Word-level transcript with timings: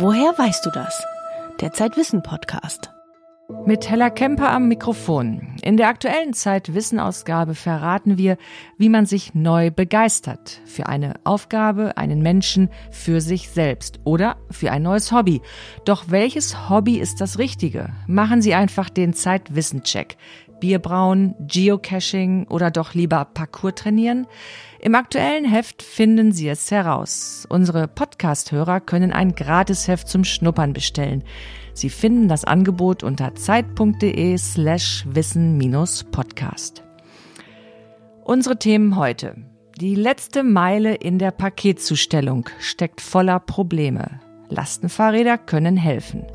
Woher 0.00 0.32
weißt 0.38 0.64
du 0.64 0.70
das? 0.70 1.04
Der 1.60 1.74
Zeitwissen 1.74 2.22
Podcast. 2.22 2.90
Mit 3.66 3.90
Hella 3.90 4.08
Kemper 4.08 4.50
am 4.50 4.66
Mikrofon. 4.66 5.56
In 5.60 5.76
der 5.76 5.88
aktuellen 5.88 6.32
Zeitwissen-Ausgabe 6.32 7.54
verraten 7.54 8.16
wir, 8.16 8.38
wie 8.78 8.88
man 8.88 9.04
sich 9.04 9.34
neu 9.34 9.70
begeistert. 9.70 10.62
Für 10.64 10.86
eine 10.86 11.16
Aufgabe, 11.24 11.98
einen 11.98 12.22
Menschen, 12.22 12.70
für 12.90 13.20
sich 13.20 13.50
selbst 13.50 14.00
oder 14.04 14.38
für 14.50 14.72
ein 14.72 14.84
neues 14.84 15.12
Hobby. 15.12 15.42
Doch 15.84 16.04
welches 16.08 16.70
Hobby 16.70 16.98
ist 16.98 17.20
das 17.20 17.38
Richtige? 17.38 17.90
Machen 18.06 18.40
Sie 18.40 18.54
einfach 18.54 18.88
den 18.88 19.12
Zeitwissen-Check. 19.12 20.16
Bierbrauen, 20.60 21.34
Geocaching 21.40 22.46
oder 22.48 22.70
doch 22.70 22.94
lieber 22.94 23.24
Parkour 23.24 23.74
trainieren? 23.74 24.26
Im 24.78 24.94
aktuellen 24.94 25.44
Heft 25.44 25.82
finden 25.82 26.32
Sie 26.32 26.48
es 26.48 26.70
heraus. 26.70 27.46
Unsere 27.48 27.88
Podcast-Hörer 27.88 28.80
können 28.80 29.12
ein 29.12 29.34
Gratisheft 29.34 30.08
zum 30.08 30.24
Schnuppern 30.24 30.72
bestellen. 30.72 31.24
Sie 31.74 31.90
finden 31.90 32.28
das 32.28 32.44
Angebot 32.44 33.02
unter 33.02 33.34
zeit.de 33.34 34.36
slash 34.38 35.04
wissen-podcast. 35.08 36.84
Unsere 38.24 38.58
Themen 38.58 38.96
heute. 38.96 39.36
Die 39.80 39.94
letzte 39.94 40.42
Meile 40.42 40.94
in 40.94 41.18
der 41.18 41.30
Paketzustellung 41.30 42.48
steckt 42.58 43.00
voller 43.00 43.40
Probleme. 43.40 44.20
Lastenfahrräder 44.48 45.38
können 45.38 45.76
helfen. 45.76 46.26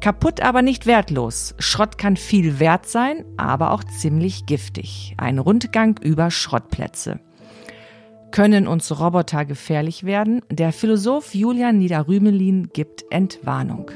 Kaputt 0.00 0.40
aber 0.40 0.62
nicht 0.62 0.86
wertlos. 0.86 1.54
Schrott 1.58 1.98
kann 1.98 2.16
viel 2.16 2.58
wert 2.58 2.86
sein, 2.86 3.24
aber 3.36 3.72
auch 3.72 3.84
ziemlich 3.84 4.46
giftig. 4.46 5.14
Ein 5.16 5.38
Rundgang 5.38 5.98
über 6.02 6.30
Schrottplätze. 6.30 7.20
Können 8.30 8.66
uns 8.66 8.98
Roboter 8.98 9.44
gefährlich 9.44 10.02
werden? 10.04 10.42
Der 10.50 10.72
Philosoph 10.72 11.34
Julian 11.34 11.78
Niederrümelin 11.78 12.70
gibt 12.72 13.04
Entwarnung. 13.10 13.92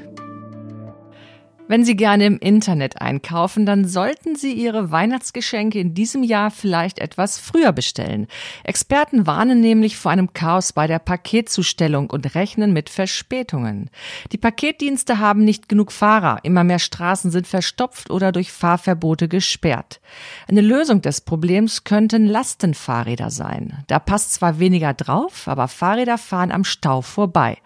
Wenn 1.69 1.84
Sie 1.84 1.97
gerne 1.97 2.24
im 2.24 2.38
Internet 2.38 3.02
einkaufen, 3.02 3.66
dann 3.66 3.86
sollten 3.86 4.36
Sie 4.36 4.55
Ihre 4.55 4.91
Weihnachtsgeschenke 4.91 5.78
in 5.78 5.92
diesem 5.92 6.22
Jahr 6.22 6.50
vielleicht 6.50 6.98
etwas 6.98 7.38
früher 7.38 7.72
bestellen. 7.72 8.27
Experten 8.64 9.27
warnen 9.27 9.60
nämlich 9.60 9.98
vor 9.98 10.10
einem 10.10 10.33
Chaos 10.33 10.72
bei 10.72 10.86
der 10.86 10.98
Paketzustellung 10.98 12.08
und 12.08 12.34
rechnen 12.34 12.72
mit 12.72 12.88
Verspätungen. 12.88 13.91
Die 14.33 14.38
Paketdienste 14.38 15.19
haben 15.19 15.44
nicht 15.44 15.69
genug 15.69 15.92
Fahrer, 15.92 16.38
immer 16.42 16.64
mehr 16.64 16.78
Straßen 16.78 17.30
sind 17.30 17.47
verstopft 17.47 18.10
oder 18.10 18.32
durch 18.32 18.50
Fahrverbote 18.50 19.28
gesperrt. 19.28 20.00
Eine 20.48 20.62
Lösung 20.62 21.03
des 21.03 21.20
Problems 21.20 21.84
könnten 21.84 22.25
Lastenfahrräder 22.25 23.30
sein. 23.30 23.84
Da 23.88 23.98
passt 23.98 24.32
zwar 24.32 24.58
weniger 24.58 24.94
drauf, 24.94 25.47
aber 25.47 25.69
Fahrräder 25.69 26.16
fahren 26.16 26.50
am 26.50 26.64
Stau 26.64 27.03
vorbei. 27.03 27.58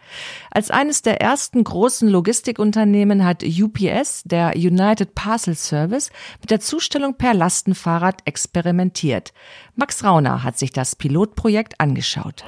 Als 0.54 0.70
eines 0.70 1.00
der 1.00 1.22
ersten 1.22 1.64
großen 1.64 2.10
Logistikunternehmen 2.10 3.24
hat 3.24 3.42
UPS 3.42 4.22
der 4.24 4.52
United 4.54 5.14
Parcel 5.14 5.54
Service, 5.54 6.10
mit 6.42 6.50
der 6.50 6.60
Zustellung 6.60 7.14
per 7.14 7.32
Lastenfahrrad 7.32 8.20
experimentiert. 8.26 9.32
Max 9.76 10.04
Rauner 10.04 10.42
hat 10.42 10.58
sich 10.58 10.70
das 10.70 10.94
Pilotprojekt 10.94 11.80
angeschaut. 11.80 12.44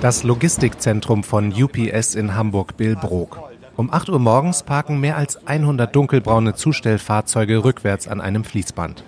Das 0.00 0.24
Logistikzentrum 0.24 1.22
von 1.22 1.52
UPS 1.52 2.16
in 2.16 2.34
Hamburg-Billbrook. 2.34 3.50
Um 3.76 3.92
8 3.92 4.08
Uhr 4.08 4.18
morgens 4.18 4.64
parken 4.64 4.98
mehr 4.98 5.16
als 5.16 5.46
100 5.46 5.94
dunkelbraune 5.94 6.56
Zustellfahrzeuge 6.56 7.62
rückwärts 7.62 8.08
an 8.08 8.20
einem 8.20 8.42
Fließband. 8.42 9.04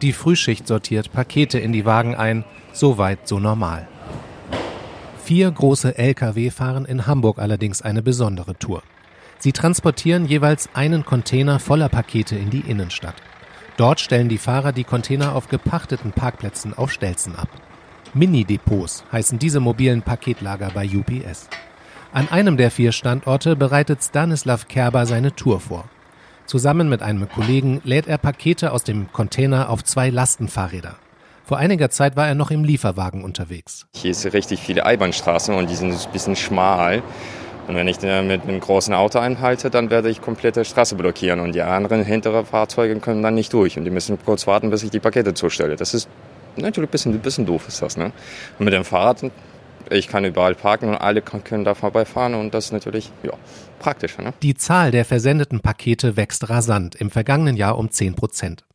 Die 0.00 0.12
Frühschicht 0.12 0.68
sortiert 0.68 1.12
Pakete 1.12 1.58
in 1.58 1.72
die 1.72 1.84
Wagen 1.84 2.14
ein, 2.14 2.44
so 2.72 2.98
weit 2.98 3.26
so 3.26 3.40
normal. 3.40 3.88
Vier 5.26 5.50
große 5.50 5.98
Lkw 5.98 6.50
fahren 6.50 6.84
in 6.84 7.08
Hamburg 7.08 7.40
allerdings 7.40 7.82
eine 7.82 8.00
besondere 8.00 8.56
Tour. 8.56 8.84
Sie 9.40 9.50
transportieren 9.50 10.24
jeweils 10.24 10.68
einen 10.72 11.04
Container 11.04 11.58
voller 11.58 11.88
Pakete 11.88 12.36
in 12.36 12.50
die 12.50 12.60
Innenstadt. 12.60 13.16
Dort 13.76 13.98
stellen 13.98 14.28
die 14.28 14.38
Fahrer 14.38 14.70
die 14.70 14.84
Container 14.84 15.34
auf 15.34 15.48
gepachteten 15.48 16.12
Parkplätzen 16.12 16.74
auf 16.74 16.92
Stelzen 16.92 17.34
ab. 17.34 17.48
Mini-Depots 18.14 19.02
heißen 19.10 19.40
diese 19.40 19.58
mobilen 19.58 20.02
Paketlager 20.02 20.70
bei 20.72 20.88
UPS. 20.88 21.48
An 22.12 22.28
einem 22.28 22.56
der 22.56 22.70
vier 22.70 22.92
Standorte 22.92 23.56
bereitet 23.56 24.04
Stanislav 24.04 24.68
Kerber 24.68 25.06
seine 25.06 25.34
Tour 25.34 25.58
vor. 25.58 25.86
Zusammen 26.46 26.88
mit 26.88 27.02
einem 27.02 27.28
Kollegen 27.28 27.80
lädt 27.82 28.06
er 28.06 28.18
Pakete 28.18 28.70
aus 28.70 28.84
dem 28.84 29.12
Container 29.12 29.70
auf 29.70 29.82
zwei 29.82 30.08
Lastenfahrräder. 30.08 30.94
Vor 31.46 31.58
einiger 31.58 31.90
Zeit 31.90 32.16
war 32.16 32.26
er 32.26 32.34
noch 32.34 32.50
im 32.50 32.64
Lieferwagen 32.64 33.22
unterwegs. 33.22 33.86
Hier 33.94 34.10
ist 34.10 34.26
richtig 34.32 34.58
viele 34.58 34.84
Einbahnstraßen 34.84 35.54
und 35.54 35.70
die 35.70 35.76
sind 35.76 35.92
ein 35.92 36.12
bisschen 36.12 36.34
schmal. 36.34 37.04
Und 37.68 37.76
wenn 37.76 37.86
ich 37.86 38.00
mit 38.00 38.42
einem 38.42 38.58
großen 38.58 38.92
Auto 38.92 39.20
einhalte, 39.20 39.70
dann 39.70 39.88
werde 39.88 40.10
ich 40.10 40.20
komplette 40.20 40.64
Straße 40.64 40.96
blockieren 40.96 41.38
und 41.38 41.54
die 41.54 41.62
anderen 41.62 42.02
hintere 42.02 42.44
Fahrzeuge 42.44 42.98
können 42.98 43.22
dann 43.22 43.36
nicht 43.36 43.52
durch 43.52 43.78
und 43.78 43.84
die 43.84 43.92
müssen 43.92 44.18
kurz 44.24 44.48
warten, 44.48 44.70
bis 44.70 44.82
ich 44.82 44.90
die 44.90 44.98
Pakete 44.98 45.34
zustelle. 45.34 45.76
Das 45.76 45.94
ist 45.94 46.08
natürlich 46.56 46.88
ein 46.88 46.90
bisschen, 46.90 47.12
ein 47.12 47.20
bisschen 47.20 47.46
doof 47.46 47.68
ist 47.68 47.80
das. 47.80 47.96
Ne? 47.96 48.10
Und 48.58 48.64
mit 48.64 48.74
dem 48.74 48.84
Fahrrad, 48.84 49.30
ich 49.88 50.08
kann 50.08 50.24
überall 50.24 50.56
parken 50.56 50.88
und 50.88 50.96
alle 50.96 51.22
können 51.22 51.64
da 51.64 51.76
vorbeifahren 51.76 52.34
und 52.34 52.54
das 52.54 52.66
ist 52.66 52.72
natürlich 52.72 53.12
ja, 53.22 53.34
praktisch. 53.78 54.18
Ne? 54.18 54.34
Die 54.42 54.56
Zahl 54.56 54.90
der 54.90 55.04
versendeten 55.04 55.60
Pakete 55.60 56.16
wächst 56.16 56.50
rasant, 56.50 56.96
im 56.96 57.12
vergangenen 57.12 57.56
Jahr 57.56 57.78
um 57.78 57.88
10 57.88 58.16
Prozent. 58.16 58.65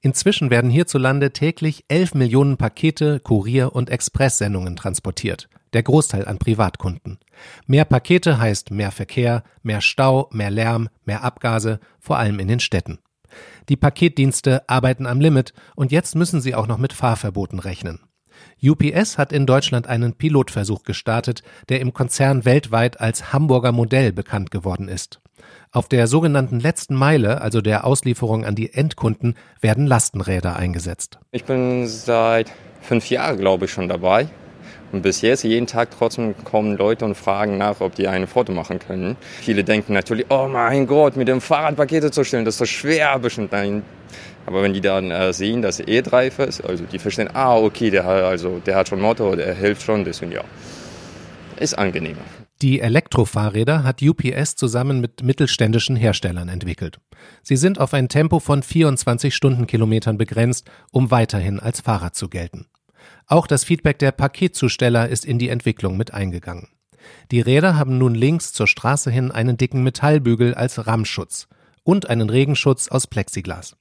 Inzwischen 0.00 0.50
werden 0.50 0.70
hierzulande 0.70 1.32
täglich 1.32 1.84
11 1.88 2.14
Millionen 2.14 2.56
Pakete, 2.56 3.20
Kurier- 3.20 3.74
und 3.74 3.90
Expresssendungen 3.90 4.76
transportiert, 4.76 5.48
der 5.72 5.82
Großteil 5.82 6.26
an 6.26 6.38
Privatkunden. 6.38 7.18
Mehr 7.66 7.84
Pakete 7.84 8.38
heißt 8.38 8.70
mehr 8.70 8.90
Verkehr, 8.90 9.42
mehr 9.62 9.80
Stau, 9.80 10.28
mehr 10.32 10.50
Lärm, 10.50 10.88
mehr 11.04 11.24
Abgase, 11.24 11.80
vor 11.98 12.18
allem 12.18 12.38
in 12.38 12.48
den 12.48 12.60
Städten. 12.60 12.98
Die 13.68 13.76
Paketdienste 13.76 14.68
arbeiten 14.68 15.06
am 15.06 15.20
Limit 15.20 15.52
und 15.76 15.92
jetzt 15.92 16.14
müssen 16.14 16.40
sie 16.40 16.54
auch 16.54 16.66
noch 16.66 16.78
mit 16.78 16.92
Fahrverboten 16.92 17.58
rechnen. 17.58 18.00
UPS 18.62 19.18
hat 19.18 19.32
in 19.32 19.46
Deutschland 19.46 19.86
einen 19.86 20.14
Pilotversuch 20.14 20.82
gestartet, 20.82 21.42
der 21.68 21.80
im 21.80 21.92
Konzern 21.92 22.44
weltweit 22.44 23.00
als 23.00 23.32
Hamburger 23.32 23.72
Modell 23.72 24.12
bekannt 24.12 24.50
geworden 24.50 24.88
ist. 24.88 25.20
Auf 25.70 25.88
der 25.88 26.06
sogenannten 26.06 26.60
letzten 26.60 26.94
Meile, 26.94 27.40
also 27.40 27.60
der 27.60 27.84
Auslieferung 27.84 28.44
an 28.44 28.54
die 28.54 28.72
Endkunden, 28.72 29.36
werden 29.60 29.86
Lastenräder 29.86 30.56
eingesetzt. 30.56 31.18
Ich 31.30 31.44
bin 31.44 31.86
seit 31.86 32.52
fünf 32.80 33.08
Jahren, 33.10 33.38
glaube 33.38 33.66
ich, 33.66 33.70
schon 33.70 33.88
dabei. 33.88 34.28
Und 34.90 35.02
bis 35.02 35.20
jetzt, 35.20 35.44
jeden 35.44 35.66
Tag 35.66 35.90
trotzdem 35.96 36.34
kommen 36.44 36.76
Leute 36.76 37.04
und 37.04 37.14
fragen 37.14 37.58
nach, 37.58 37.80
ob 37.80 37.94
die 37.94 38.08
ein 38.08 38.26
Foto 38.26 38.52
machen 38.52 38.78
können. 38.78 39.16
Viele 39.40 39.62
denken 39.62 39.92
natürlich, 39.92 40.26
oh 40.30 40.48
mein 40.50 40.86
Gott, 40.86 41.16
mit 41.16 41.28
dem 41.28 41.42
Fahrrad 41.42 41.76
Pakete 41.76 42.10
zu 42.10 42.24
stellen, 42.24 42.46
das 42.46 42.54
ist 42.54 42.58
so 42.58 42.64
schwer 42.64 43.18
bestimmt. 43.18 43.52
Nein. 43.52 43.82
Aber 44.48 44.62
wenn 44.62 44.72
die 44.72 44.80
dann 44.80 45.10
äh, 45.10 45.34
sehen, 45.34 45.60
dass 45.60 45.78
er 45.78 45.88
E-Drive 45.88 46.38
ist, 46.38 46.62
also 46.62 46.82
die 46.84 46.98
verstehen, 46.98 47.28
ah, 47.34 47.58
okay, 47.58 47.90
der, 47.90 48.06
also, 48.06 48.62
der 48.64 48.76
hat 48.76 48.88
schon 48.88 48.98
Motor, 48.98 49.36
der 49.36 49.54
hilft 49.54 49.82
schon, 49.82 50.04
deswegen 50.04 50.32
ja, 50.32 50.42
ist 51.60 51.76
angenehmer. 51.76 52.22
Die 52.62 52.80
Elektrofahrräder 52.80 53.84
hat 53.84 54.00
UPS 54.00 54.54
zusammen 54.54 55.02
mit 55.02 55.22
mittelständischen 55.22 55.96
Herstellern 55.96 56.48
entwickelt. 56.48 56.98
Sie 57.42 57.56
sind 57.56 57.78
auf 57.78 57.92
ein 57.92 58.08
Tempo 58.08 58.40
von 58.40 58.62
24 58.62 59.34
Stundenkilometern 59.34 60.16
begrenzt, 60.16 60.70
um 60.92 61.10
weiterhin 61.10 61.60
als 61.60 61.82
Fahrrad 61.82 62.16
zu 62.16 62.30
gelten. 62.30 62.68
Auch 63.26 63.46
das 63.46 63.64
Feedback 63.64 63.98
der 63.98 64.12
Paketzusteller 64.12 65.10
ist 65.10 65.26
in 65.26 65.38
die 65.38 65.50
Entwicklung 65.50 65.98
mit 65.98 66.14
eingegangen. 66.14 66.68
Die 67.32 67.42
Räder 67.42 67.76
haben 67.76 67.98
nun 67.98 68.14
links 68.14 68.54
zur 68.54 68.66
Straße 68.66 69.10
hin 69.10 69.30
einen 69.30 69.58
dicken 69.58 69.82
Metallbügel 69.82 70.54
als 70.54 70.86
Rammschutz 70.86 71.48
und 71.84 72.08
einen 72.08 72.30
Regenschutz 72.30 72.88
aus 72.88 73.06
Plexiglas. 73.06 73.76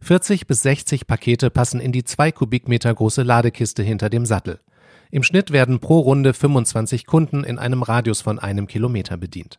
40 0.00 0.46
bis 0.46 0.62
60 0.62 1.06
Pakete 1.06 1.50
passen 1.50 1.80
in 1.80 1.92
die 1.92 2.04
zwei 2.04 2.32
Kubikmeter 2.32 2.94
große 2.94 3.22
Ladekiste 3.22 3.82
hinter 3.82 4.10
dem 4.10 4.26
Sattel. 4.26 4.60
Im 5.10 5.22
Schnitt 5.22 5.52
werden 5.52 5.80
pro 5.80 6.00
Runde 6.00 6.34
25 6.34 7.06
Kunden 7.06 7.42
in 7.42 7.58
einem 7.58 7.82
Radius 7.82 8.20
von 8.20 8.38
einem 8.38 8.66
Kilometer 8.66 9.16
bedient. 9.16 9.58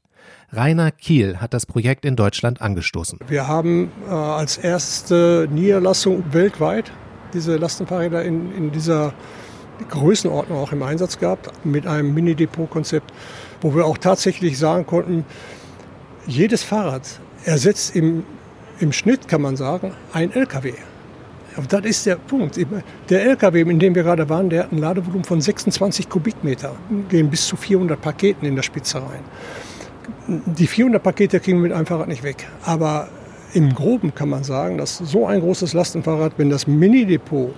Rainer 0.51 0.91
Kiel 0.91 1.37
hat 1.37 1.53
das 1.53 1.65
Projekt 1.65 2.05
in 2.05 2.15
Deutschland 2.15 2.61
angestoßen. 2.61 3.19
Wir 3.27 3.47
haben 3.47 3.91
äh, 4.07 4.11
als 4.11 4.57
erste 4.57 5.47
Niederlassung 5.51 6.23
weltweit 6.33 6.91
diese 7.33 7.57
Lastenfahrräder 7.57 8.23
in, 8.23 8.55
in 8.55 8.71
dieser 8.71 9.13
Größenordnung 9.89 10.57
auch 10.57 10.71
im 10.71 10.83
Einsatz 10.83 11.19
gehabt, 11.19 11.51
mit 11.63 11.87
einem 11.87 12.13
Mini-Depot-Konzept, 12.13 13.11
wo 13.61 13.75
wir 13.75 13.85
auch 13.85 13.97
tatsächlich 13.97 14.57
sagen 14.57 14.85
konnten, 14.85 15.25
jedes 16.27 16.63
Fahrrad 16.63 17.03
ersetzt 17.45 17.95
im, 17.95 18.23
im 18.79 18.91
Schnitt, 18.91 19.27
kann 19.27 19.41
man 19.41 19.55
sagen, 19.55 19.93
ein 20.13 20.31
LKW. 20.31 20.73
Und 21.57 21.73
das 21.73 21.83
ist 21.83 22.05
der 22.05 22.15
Punkt. 22.15 22.57
Der 23.09 23.23
LKW, 23.23 23.61
in 23.61 23.79
dem 23.79 23.95
wir 23.95 24.03
gerade 24.03 24.29
waren, 24.29 24.49
der 24.49 24.63
hat 24.63 24.71
ein 24.71 24.77
Ladevolumen 24.77 25.23
von 25.23 25.41
26 25.41 26.07
Kubikmeter, 26.07 26.75
gehen 27.09 27.29
bis 27.29 27.47
zu 27.47 27.57
400 27.57 27.99
Paketen 27.99 28.47
in 28.47 28.55
der 28.55 28.63
Spitze 28.63 28.99
rein. 28.99 29.23
Die 30.27 30.67
400 30.67 31.01
Pakete 31.01 31.39
kriegen 31.39 31.57
wir 31.57 31.63
mit 31.69 31.73
einem 31.73 31.85
Fahrrad 31.85 32.07
nicht 32.07 32.23
weg. 32.23 32.47
Aber 32.63 33.09
im 33.53 33.73
Groben 33.73 34.13
kann 34.13 34.29
man 34.29 34.43
sagen, 34.43 34.77
dass 34.77 34.97
so 34.97 35.25
ein 35.25 35.41
großes 35.41 35.73
Lastenfahrrad, 35.73 36.33
wenn 36.37 36.49
das 36.49 36.67
Mini-Depot 36.67 37.53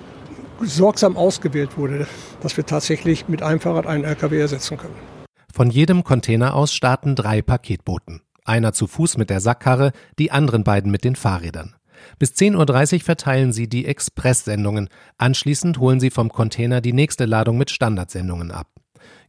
sorgsam 0.62 1.18
ausgewählt 1.18 1.78
wurde, 1.78 2.08
dass 2.42 2.56
wir 2.58 2.66
tatsächlich 2.66 3.28
mit 3.28 3.44
einem 3.44 3.60
Fahrrad 3.60 3.88
einen 3.88 4.04
LKW 4.04 4.40
ersetzen 4.40 4.78
können. 4.78 4.96
Von 5.54 5.70
jedem 5.70 6.04
Container 6.04 6.56
aus 6.56 6.74
starten 6.74 7.16
drei 7.16 7.42
Paketbooten. 7.42 8.22
Einer 8.44 8.74
zu 8.74 8.88
Fuß 8.88 9.18
mit 9.18 9.30
der 9.30 9.40
Sackkarre, 9.40 9.92
die 10.18 10.32
anderen 10.32 10.64
beiden 10.64 10.92
mit 10.92 11.04
den 11.04 11.16
Fahrrädern. 11.16 11.76
Bis 12.18 12.32
10.30 12.32 12.94
Uhr 12.96 13.00
verteilen 13.02 13.54
sie 13.54 13.68
die 13.70 13.86
Express-Sendungen. 13.86 14.90
Anschließend 15.18 15.78
holen 15.80 16.00
sie 16.00 16.10
vom 16.10 16.30
Container 16.30 16.82
die 16.82 16.94
nächste 16.94 17.26
Ladung 17.26 17.58
mit 17.58 17.70
Standardsendungen 17.70 18.52
ab. 18.52 18.68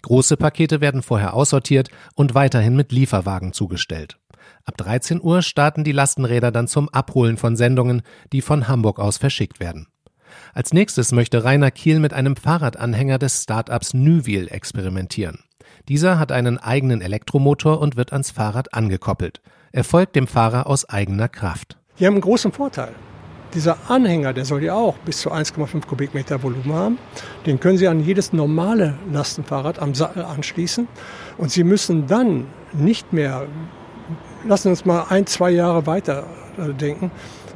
Große 0.03 0.37
Pakete 0.37 0.81
werden 0.81 1.03
vorher 1.03 1.35
aussortiert 1.35 1.89
und 2.15 2.35
weiterhin 2.35 2.75
mit 2.75 2.93
Lieferwagen 2.93 3.53
zugestellt. 3.53 4.19
Ab 4.65 4.77
13 4.77 5.21
Uhr 5.23 5.43
starten 5.43 5.85
die 5.85 5.93
Lastenräder 5.93 6.51
dann 6.51 6.69
zum 6.69 6.89
Abholen 6.89 7.37
von 7.37 7.57
Sendungen, 7.57 8.03
die 8.33 8.43
von 8.43 8.69
Hamburg 8.69 8.99
aus 8.99 9.19
verschickt 9.19 9.61
werden. 9.61 9.89
Als 10.55 10.73
nächstes 10.73 11.13
möchte 11.13 11.45
Rainer 11.45 11.71
Kiel 11.71 12.01
mit 12.01 12.13
einem 12.13 12.37
Fahrradanhänger 12.37 13.19
des 13.19 13.43
Startups 13.43 13.95
Nüwil 13.95 14.49
experimentieren. 14.49 15.41
Dieser 15.89 16.19
hat 16.19 16.33
einen 16.33 16.59
eigenen 16.59 17.01
Elektromotor 17.01 17.81
und 17.81 17.97
wird 17.97 18.13
ans 18.13 18.31
Fahrrad 18.31 18.73
angekoppelt. 18.75 19.41
Er 19.73 19.85
folgt 19.85 20.17
dem 20.17 20.27
Fahrer 20.27 20.67
aus 20.67 20.89
eigener 20.89 21.29
Kraft. 21.29 21.77
Die 21.99 22.07
haben 22.07 22.15
einen 22.15 22.23
großen 22.23 22.53
Vorteil. 22.53 22.93
Dieser 23.55 23.77
Anhänger, 23.89 24.33
der 24.33 24.45
soll 24.45 24.63
ja 24.63 24.75
auch 24.75 24.97
bis 24.99 25.21
zu 25.21 25.31
1,5 25.31 25.87
Kubikmeter 25.87 26.43
Volumen 26.43 26.73
haben. 26.73 26.99
Den 27.45 27.61
können 27.61 27.77
Sie 27.77 27.87
an 27.87 28.01
jedes 28.01 28.33
normale 28.33 28.95
Lastenfahrrad 29.13 29.79
am 29.79 29.95
Sattel 29.95 30.25
anschließen. 30.25 30.89
Und 31.37 31.51
Sie 31.51 31.65
müssen 31.65 32.07
dann 32.07 32.47
nicht 32.73 33.13
mehr, 33.13 33.47
lassen 34.47 34.63
Sie 34.63 34.69
uns 34.71 34.85
mal 34.87 35.07
ein, 35.11 35.27
zwei 35.27 35.51
Jahre 35.51 35.87
weiter 35.87 36.25
äh, 36.57 36.73
denken, 36.73 37.11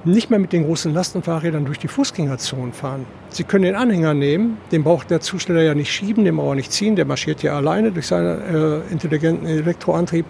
nicht 0.06 0.31
mehr 0.31 0.38
mit 0.38 0.53
den 0.53 0.64
großen 0.64 0.93
Lastenfahrrädern 0.93 1.64
durch 1.64 1.79
die 1.79 1.88
Fußgängerzonen 1.88 2.73
fahren. 2.73 3.06
Sie 3.31 3.44
können 3.44 3.64
den 3.64 3.75
Anhänger 3.75 4.14
nehmen, 4.14 4.58
den 4.73 4.85
braucht 4.85 5.11
der 5.11 5.20
Zusteller 5.20 5.62
ja 5.62 5.75
nicht 5.75 5.93
schieben, 5.93 6.25
den 6.25 6.37
braucht 6.37 6.53
er 6.53 6.55
nicht 6.56 6.73
ziehen, 6.73 6.97
der 6.97 7.05
marschiert 7.05 7.43
ja 7.43 7.56
alleine 7.56 7.93
durch 7.93 8.06
seinen 8.06 8.41
äh, 8.41 8.93
intelligenten 8.93 9.47
Elektroantrieb 9.47 10.26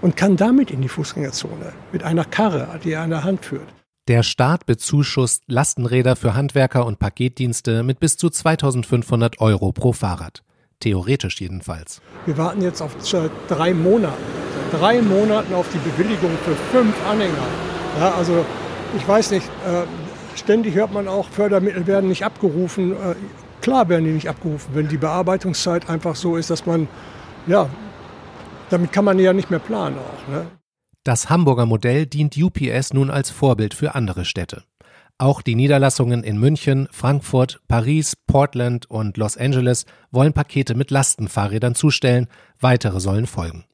und 0.00 0.16
kann 0.16 0.36
damit 0.36 0.70
in 0.70 0.80
die 0.80 0.88
Fußgängerzone 0.88 1.72
mit 1.92 2.02
einer 2.02 2.24
Karre, 2.24 2.78
die 2.84 2.92
er 2.92 3.02
an 3.02 3.10
der 3.10 3.24
Hand 3.24 3.44
führt. 3.44 3.68
Der 4.08 4.22
Staat 4.22 4.66
bezuschusst 4.66 5.42
Lastenräder 5.48 6.14
für 6.14 6.34
Handwerker 6.34 6.86
und 6.86 7.00
Paketdienste 7.00 7.82
mit 7.82 7.98
bis 7.98 8.16
zu 8.16 8.30
2500 8.30 9.40
Euro 9.40 9.72
pro 9.72 9.92
Fahrrad. 9.92 10.44
Theoretisch 10.78 11.40
jedenfalls. 11.40 12.00
Wir 12.24 12.38
warten 12.38 12.62
jetzt 12.62 12.80
auf 12.82 12.96
drei 13.48 13.74
Monate. 13.74 14.14
Drei 14.70 15.02
Monaten 15.02 15.54
auf 15.54 15.66
die 15.72 15.78
Bewilligung 15.78 16.30
für 16.44 16.54
fünf 16.70 16.94
Anhänger. 17.08 17.46
Ja, 17.98 18.14
also 18.14 18.44
ich 18.96 19.06
weiß 19.06 19.30
nicht, 19.32 19.46
äh, 19.46 20.36
ständig 20.36 20.74
hört 20.74 20.92
man 20.92 21.08
auch, 21.08 21.28
Fördermittel 21.28 21.86
werden 21.86 22.08
nicht 22.08 22.24
abgerufen. 22.24 22.92
Äh, 22.92 23.14
klar 23.60 23.88
werden 23.88 24.04
die 24.04 24.12
nicht 24.12 24.28
abgerufen, 24.28 24.74
wenn 24.74 24.88
die 24.88 24.96
Bearbeitungszeit 24.96 25.88
einfach 25.88 26.16
so 26.16 26.36
ist, 26.36 26.50
dass 26.50 26.66
man, 26.66 26.88
ja, 27.46 27.68
damit 28.70 28.92
kann 28.92 29.04
man 29.04 29.18
ja 29.18 29.32
nicht 29.32 29.50
mehr 29.50 29.60
planen 29.60 29.96
auch. 29.98 30.32
Ne? 30.32 30.46
Das 31.04 31.30
Hamburger 31.30 31.66
Modell 31.66 32.06
dient 32.06 32.36
UPS 32.36 32.92
nun 32.92 33.10
als 33.10 33.30
Vorbild 33.30 33.74
für 33.74 33.94
andere 33.94 34.24
Städte. 34.24 34.64
Auch 35.18 35.40
die 35.40 35.54
Niederlassungen 35.54 36.24
in 36.24 36.38
München, 36.38 36.88
Frankfurt, 36.90 37.60
Paris, 37.68 38.16
Portland 38.26 38.90
und 38.90 39.16
Los 39.16 39.36
Angeles 39.36 39.86
wollen 40.10 40.34
Pakete 40.34 40.74
mit 40.74 40.90
Lastenfahrrädern 40.90 41.74
zustellen, 41.74 42.26
weitere 42.60 43.00
sollen 43.00 43.26
folgen. 43.26 43.64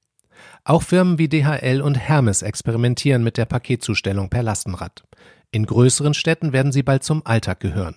Auch 0.64 0.82
Firmen 0.82 1.18
wie 1.18 1.28
DHL 1.28 1.80
und 1.80 1.96
Hermes 1.96 2.42
experimentieren 2.42 3.24
mit 3.24 3.36
der 3.36 3.46
Paketzustellung 3.46 4.28
per 4.28 4.42
Lastenrad. 4.42 5.04
In 5.50 5.66
größeren 5.66 6.14
Städten 6.14 6.52
werden 6.52 6.72
sie 6.72 6.82
bald 6.82 7.04
zum 7.04 7.26
Alltag 7.26 7.60
gehören. 7.60 7.96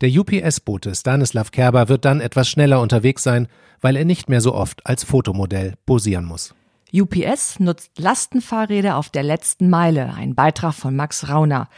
Der 0.00 0.10
UPS-Bote 0.10 0.94
Stanislav 0.94 1.50
Kerber 1.50 1.88
wird 1.88 2.04
dann 2.04 2.20
etwas 2.20 2.48
schneller 2.48 2.80
unterwegs 2.80 3.22
sein, 3.22 3.48
weil 3.80 3.96
er 3.96 4.04
nicht 4.04 4.28
mehr 4.28 4.40
so 4.40 4.54
oft 4.54 4.86
als 4.86 5.04
Fotomodell 5.04 5.74
posieren 5.84 6.24
muss. 6.24 6.54
UPS 6.92 7.60
nutzt 7.60 7.98
Lastenfahrräder 7.98 8.96
auf 8.96 9.10
der 9.10 9.22
letzten 9.22 9.70
Meile, 9.70 10.14
ein 10.14 10.34
Beitrag 10.34 10.74
von 10.74 10.96
Max 10.96 11.28
Rauner. 11.28 11.68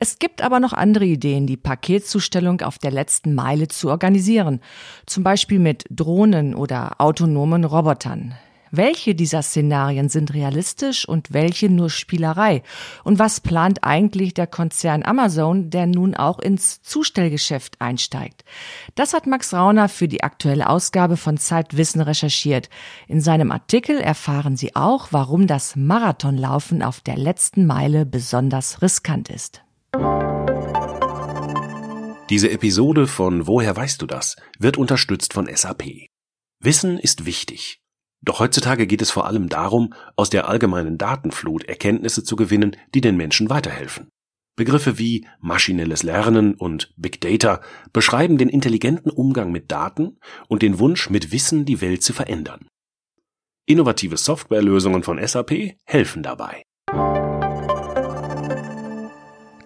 Es 0.00 0.18
gibt 0.18 0.40
aber 0.40 0.58
noch 0.60 0.72
andere 0.72 1.04
Ideen, 1.04 1.46
die 1.46 1.58
Paketzustellung 1.58 2.62
auf 2.62 2.78
der 2.78 2.90
letzten 2.90 3.34
Meile 3.34 3.68
zu 3.68 3.90
organisieren, 3.90 4.60
zum 5.04 5.22
Beispiel 5.22 5.58
mit 5.58 5.84
Drohnen 5.90 6.54
oder 6.54 7.00
autonomen 7.00 7.64
Robotern. 7.64 8.34
Welche 8.76 9.14
dieser 9.14 9.42
Szenarien 9.42 10.08
sind 10.08 10.34
realistisch 10.34 11.06
und 11.08 11.32
welche 11.32 11.70
nur 11.70 11.90
Spielerei? 11.90 12.64
Und 13.04 13.20
was 13.20 13.40
plant 13.40 13.84
eigentlich 13.84 14.34
der 14.34 14.48
Konzern 14.48 15.04
Amazon, 15.04 15.70
der 15.70 15.86
nun 15.86 16.16
auch 16.16 16.40
ins 16.40 16.82
Zustellgeschäft 16.82 17.80
einsteigt? 17.80 18.44
Das 18.96 19.14
hat 19.14 19.28
Max 19.28 19.54
Rauner 19.54 19.88
für 19.88 20.08
die 20.08 20.24
aktuelle 20.24 20.68
Ausgabe 20.68 21.16
von 21.16 21.36
Zeitwissen 21.36 22.00
recherchiert. 22.00 22.68
In 23.06 23.20
seinem 23.20 23.52
Artikel 23.52 24.00
erfahren 24.00 24.56
Sie 24.56 24.74
auch, 24.74 25.08
warum 25.12 25.46
das 25.46 25.76
Marathonlaufen 25.76 26.82
auf 26.82 27.00
der 27.00 27.16
letzten 27.16 27.66
Meile 27.66 28.04
besonders 28.04 28.82
riskant 28.82 29.28
ist. 29.28 29.62
Diese 32.28 32.50
Episode 32.50 33.06
von 33.06 33.46
Woher 33.46 33.76
weißt 33.76 34.02
du 34.02 34.06
das 34.06 34.34
wird 34.58 34.78
unterstützt 34.78 35.32
von 35.32 35.48
SAP. 35.54 36.08
Wissen 36.58 36.98
ist 36.98 37.24
wichtig. 37.24 37.83
Doch 38.24 38.40
heutzutage 38.40 38.86
geht 38.86 39.02
es 39.02 39.10
vor 39.10 39.26
allem 39.26 39.50
darum, 39.50 39.92
aus 40.16 40.30
der 40.30 40.48
allgemeinen 40.48 40.96
Datenflut 40.96 41.64
Erkenntnisse 41.64 42.24
zu 42.24 42.36
gewinnen, 42.36 42.74
die 42.94 43.02
den 43.02 43.16
Menschen 43.16 43.50
weiterhelfen. 43.50 44.08
Begriffe 44.56 44.98
wie 44.98 45.26
maschinelles 45.40 46.02
Lernen 46.04 46.54
und 46.54 46.94
Big 46.96 47.20
Data 47.20 47.60
beschreiben 47.92 48.38
den 48.38 48.48
intelligenten 48.48 49.10
Umgang 49.10 49.52
mit 49.52 49.70
Daten 49.70 50.18
und 50.48 50.62
den 50.62 50.78
Wunsch, 50.78 51.10
mit 51.10 51.32
Wissen 51.32 51.64
die 51.66 51.80
Welt 51.80 52.02
zu 52.02 52.12
verändern. 52.12 52.66
Innovative 53.66 54.16
Softwarelösungen 54.16 55.02
von 55.02 55.24
SAP 55.26 55.74
helfen 55.84 56.22
dabei. 56.22 56.62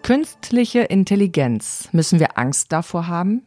Künstliche 0.03 0.81
Intelligenz. 0.81 1.91
Müssen 1.93 2.19
wir 2.19 2.39
Angst 2.39 2.73
davor 2.73 3.09
haben? 3.09 3.43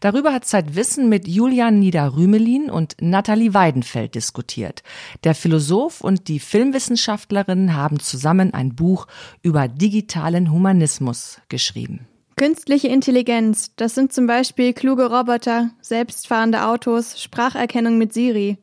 Darüber 0.00 0.32
hat 0.32 0.44
Zeitwissen 0.44 1.08
mit 1.08 1.28
Julian 1.28 1.78
Niederrümelin 1.78 2.70
und 2.70 2.96
Nathalie 3.00 3.54
Weidenfeld 3.54 4.14
diskutiert. 4.14 4.82
Der 5.24 5.34
Philosoph 5.34 6.00
und 6.00 6.28
die 6.28 6.40
Filmwissenschaftlerin 6.40 7.74
haben 7.74 8.00
zusammen 8.00 8.54
ein 8.54 8.74
Buch 8.74 9.06
über 9.42 9.68
digitalen 9.68 10.50
Humanismus 10.50 11.40
geschrieben. 11.48 12.06
Künstliche 12.36 12.88
Intelligenz, 12.88 13.72
das 13.76 13.94
sind 13.94 14.12
zum 14.12 14.26
Beispiel 14.26 14.72
kluge 14.72 15.06
Roboter, 15.06 15.70
selbstfahrende 15.80 16.64
Autos, 16.66 17.20
Spracherkennung 17.22 17.98
mit 17.98 18.12
Siri. 18.12 18.58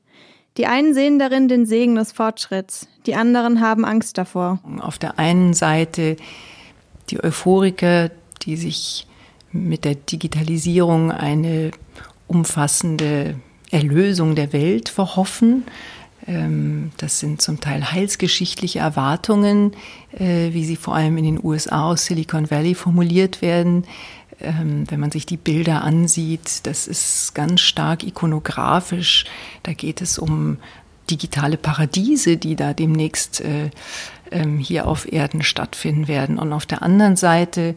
Die 0.57 0.65
einen 0.65 0.93
sehen 0.93 1.19
darin 1.19 1.47
den 1.47 1.65
Segen 1.65 1.95
des 1.95 2.11
Fortschritts, 2.11 2.87
die 3.05 3.15
anderen 3.15 3.61
haben 3.61 3.85
Angst 3.85 4.17
davor. 4.17 4.59
Auf 4.81 4.97
der 4.97 5.19
einen 5.19 5.53
Seite 5.53 6.17
die 7.09 7.23
Euphoriker, 7.23 8.09
die 8.41 8.57
sich 8.57 9.07
mit 9.51 9.85
der 9.85 9.95
Digitalisierung 9.95 11.11
eine 11.11 11.71
umfassende 12.27 13.35
Erlösung 13.71 14.35
der 14.35 14.53
Welt 14.53 14.89
verhoffen. 14.89 15.63
Ähm, 16.27 16.91
das 16.97 17.19
sind 17.19 17.41
zum 17.41 17.59
Teil 17.59 17.91
heilsgeschichtliche 17.91 18.79
Erwartungen, 18.79 19.73
äh, 20.17 20.53
wie 20.53 20.65
sie 20.65 20.75
vor 20.75 20.95
allem 20.95 21.17
in 21.17 21.25
den 21.25 21.43
USA 21.43 21.89
aus 21.89 22.05
Silicon 22.05 22.51
Valley 22.51 22.75
formuliert 22.75 23.41
werden. 23.41 23.85
Ähm, 24.41 24.89
wenn 24.89 24.99
man 24.99 25.11
sich 25.11 25.25
die 25.25 25.37
Bilder 25.37 25.83
ansieht, 25.83 26.65
das 26.65 26.87
ist 26.87 27.33
ganz 27.35 27.61
stark 27.61 28.03
ikonografisch. 28.03 29.25
Da 29.63 29.73
geht 29.73 30.01
es 30.01 30.17
um 30.17 30.57
digitale 31.09 31.57
Paradiese, 31.57 32.37
die 32.37 32.55
da 32.55 32.73
demnächst 32.73 33.41
äh, 33.41 33.71
ähm, 34.31 34.59
hier 34.59 34.87
auf 34.87 35.11
Erden 35.11 35.41
stattfinden 35.41 36.07
werden. 36.07 36.37
Und 36.37 36.53
auf 36.53 36.65
der 36.65 36.81
anderen 36.81 37.15
Seite 37.15 37.75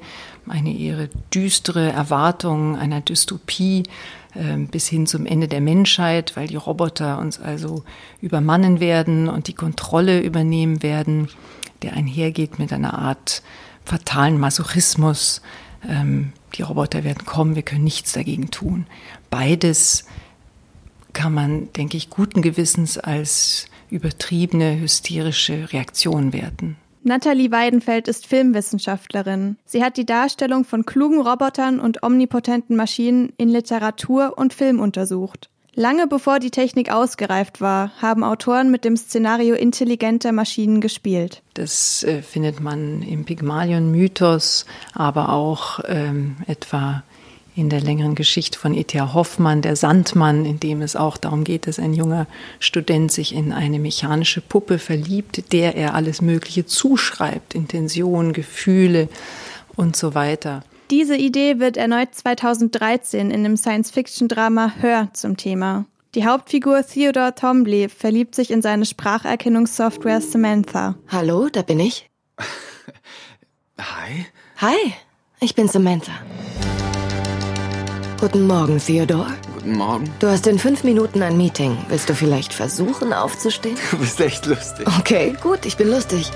eine 0.48 0.76
eher 0.76 1.08
düstere 1.32 1.90
Erwartung 1.90 2.76
einer 2.76 3.00
Dystopie 3.00 3.84
äh, 4.34 4.56
bis 4.56 4.88
hin 4.88 5.06
zum 5.06 5.26
Ende 5.26 5.48
der 5.48 5.60
Menschheit, 5.60 6.36
weil 6.36 6.48
die 6.48 6.56
Roboter 6.56 7.18
uns 7.18 7.40
also 7.40 7.84
übermannen 8.20 8.80
werden 8.80 9.28
und 9.28 9.48
die 9.48 9.54
Kontrolle 9.54 10.20
übernehmen 10.20 10.82
werden, 10.82 11.28
der 11.82 11.94
einhergeht 11.94 12.58
mit 12.58 12.72
einer 12.72 12.98
Art 12.98 13.42
fatalen 13.84 14.38
Masochismus. 14.38 15.42
Ähm, 15.88 16.32
die 16.54 16.62
Roboter 16.62 17.04
werden 17.04 17.24
kommen, 17.24 17.54
wir 17.54 17.62
können 17.62 17.84
nichts 17.84 18.12
dagegen 18.12 18.50
tun. 18.50 18.86
Beides 19.30 20.04
kann 21.12 21.34
man, 21.34 21.72
denke 21.74 21.96
ich, 21.96 22.10
guten 22.10 22.42
Gewissens 22.42 22.98
als 22.98 23.66
übertriebene, 23.92 24.80
hysterische 24.80 25.72
Reaktion 25.72 26.32
werten. 26.32 26.76
Nathalie 27.04 27.50
Weidenfeld 27.50 28.06
ist 28.06 28.26
Filmwissenschaftlerin. 28.26 29.56
Sie 29.64 29.82
hat 29.82 29.96
die 29.96 30.06
Darstellung 30.06 30.64
von 30.64 30.86
klugen 30.86 31.20
Robotern 31.20 31.80
und 31.80 32.02
omnipotenten 32.02 32.76
Maschinen 32.76 33.32
in 33.38 33.48
Literatur 33.48 34.34
und 34.36 34.54
Film 34.54 34.78
untersucht. 34.78 35.48
Lange 35.74 36.06
bevor 36.06 36.38
die 36.38 36.50
Technik 36.50 36.92
ausgereift 36.92 37.62
war, 37.62 37.92
haben 38.00 38.24
Autoren 38.24 38.70
mit 38.70 38.84
dem 38.84 38.96
Szenario 38.96 39.54
intelligenter 39.54 40.30
Maschinen 40.30 40.82
gespielt. 40.82 41.42
Das 41.54 42.02
äh, 42.02 42.20
findet 42.20 42.60
man 42.60 43.00
im 43.02 43.24
Pygmalion-Mythos, 43.24 44.66
aber 44.92 45.30
auch 45.30 45.80
ähm, 45.86 46.36
etwa 46.46 47.02
in 47.54 47.68
der 47.68 47.80
längeren 47.80 48.14
Geschichte 48.14 48.58
von 48.58 48.74
E.T.A. 48.74 49.12
Hoffmann, 49.12 49.62
der 49.62 49.76
Sandmann, 49.76 50.44
in 50.44 50.58
dem 50.58 50.80
es 50.82 50.96
auch 50.96 51.16
darum 51.16 51.44
geht, 51.44 51.66
dass 51.66 51.78
ein 51.78 51.92
junger 51.92 52.26
Student 52.58 53.12
sich 53.12 53.34
in 53.34 53.52
eine 53.52 53.78
mechanische 53.78 54.40
Puppe 54.40 54.78
verliebt, 54.78 55.52
der 55.52 55.76
er 55.76 55.94
alles 55.94 56.22
Mögliche 56.22 56.66
zuschreibt, 56.66 57.54
Intention, 57.54 58.32
Gefühle 58.32 59.08
und 59.76 59.96
so 59.96 60.14
weiter. 60.14 60.62
Diese 60.90 61.16
Idee 61.16 61.58
wird 61.58 61.76
erneut 61.76 62.14
2013 62.14 63.30
in 63.30 63.44
dem 63.44 63.56
Science-Fiction-Drama 63.56 64.74
Hör 64.80 65.08
zum 65.12 65.36
Thema. 65.36 65.86
Die 66.14 66.26
Hauptfigur 66.26 66.86
Theodore 66.86 67.34
Tombly 67.34 67.88
verliebt 67.88 68.34
sich 68.34 68.50
in 68.50 68.60
seine 68.60 68.84
Spracherkennungssoftware 68.84 70.20
Samantha. 70.20 70.96
Hallo, 71.08 71.48
da 71.50 71.62
bin 71.62 71.80
ich. 71.80 72.10
Hi. 73.78 74.26
Hi, 74.58 74.92
ich 75.40 75.54
bin 75.54 75.68
Samantha. 75.68 76.12
Guten 78.22 78.46
Morgen, 78.46 78.78
Theodore. 78.78 79.32
Guten 79.52 79.76
Morgen. 79.76 80.08
Du 80.20 80.28
hast 80.28 80.46
in 80.46 80.56
fünf 80.56 80.84
Minuten 80.84 81.22
ein 81.22 81.36
Meeting. 81.36 81.76
Willst 81.88 82.08
du 82.08 82.14
vielleicht 82.14 82.54
versuchen, 82.54 83.12
aufzustehen? 83.12 83.76
Du 83.90 83.98
bist 83.98 84.20
echt 84.20 84.46
lustig. 84.46 84.86
Okay, 85.00 85.34
gut, 85.42 85.66
ich 85.66 85.76
bin 85.76 85.90
lustig. 85.90 86.30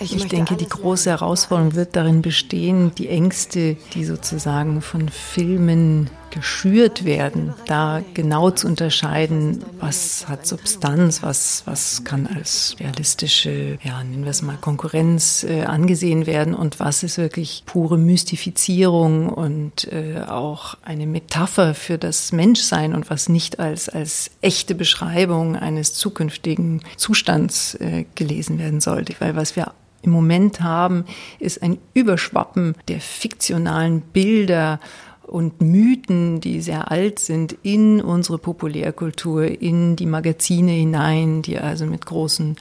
Ich, 0.00 0.16
ich 0.16 0.28
denke, 0.28 0.56
die 0.56 0.66
große 0.66 1.10
Herausforderung 1.10 1.74
wird 1.74 1.94
darin 1.94 2.22
bestehen, 2.22 2.90
die 2.96 3.10
Ängste, 3.10 3.76
die 3.92 4.06
sozusagen 4.06 4.80
von 4.80 5.10
Filmen 5.10 6.08
geschürt 6.32 7.04
werden, 7.04 7.54
da 7.66 8.02
genau 8.14 8.50
zu 8.50 8.66
unterscheiden, 8.66 9.62
was 9.78 10.26
hat 10.28 10.46
Substanz, 10.46 11.22
was, 11.22 11.62
was 11.66 12.02
kann 12.04 12.26
als 12.26 12.74
realistische, 12.80 13.78
ja, 13.84 14.02
nennen 14.02 14.24
wir 14.24 14.30
es 14.30 14.42
mal 14.42 14.56
Konkurrenz 14.56 15.44
äh, 15.44 15.62
angesehen 15.62 16.26
werden 16.26 16.54
und 16.54 16.80
was 16.80 17.02
ist 17.02 17.18
wirklich 17.18 17.62
pure 17.66 17.98
Mystifizierung 17.98 19.28
und 19.28 19.92
äh, 19.92 20.22
auch 20.26 20.76
eine 20.82 21.06
Metapher 21.06 21.74
für 21.74 21.98
das 21.98 22.32
Menschsein 22.32 22.94
und 22.94 23.10
was 23.10 23.28
nicht 23.28 23.60
als, 23.60 23.88
als 23.88 24.30
echte 24.40 24.74
Beschreibung 24.74 25.56
eines 25.56 25.94
zukünftigen 25.94 26.80
Zustands 26.96 27.74
äh, 27.74 28.06
gelesen 28.14 28.58
werden 28.58 28.80
sollte. 28.80 29.14
Weil 29.18 29.36
was 29.36 29.54
wir 29.54 29.72
im 30.02 30.10
Moment 30.10 30.60
haben, 30.60 31.04
ist 31.38 31.62
ein 31.62 31.78
Überschwappen 31.94 32.74
der 32.88 33.00
fiktionalen 33.00 34.00
Bilder 34.00 34.80
und 35.32 35.62
Mythen, 35.62 36.40
die 36.40 36.60
sehr 36.60 36.90
alt 36.90 37.18
sind, 37.18 37.56
in 37.62 38.02
unsere 38.02 38.36
Populärkultur, 38.36 39.44
in 39.44 39.96
die 39.96 40.04
Magazine 40.04 40.72
hinein, 40.72 41.40
die 41.40 41.58
also 41.58 41.86
mit 41.86 42.04
großen 42.04 42.56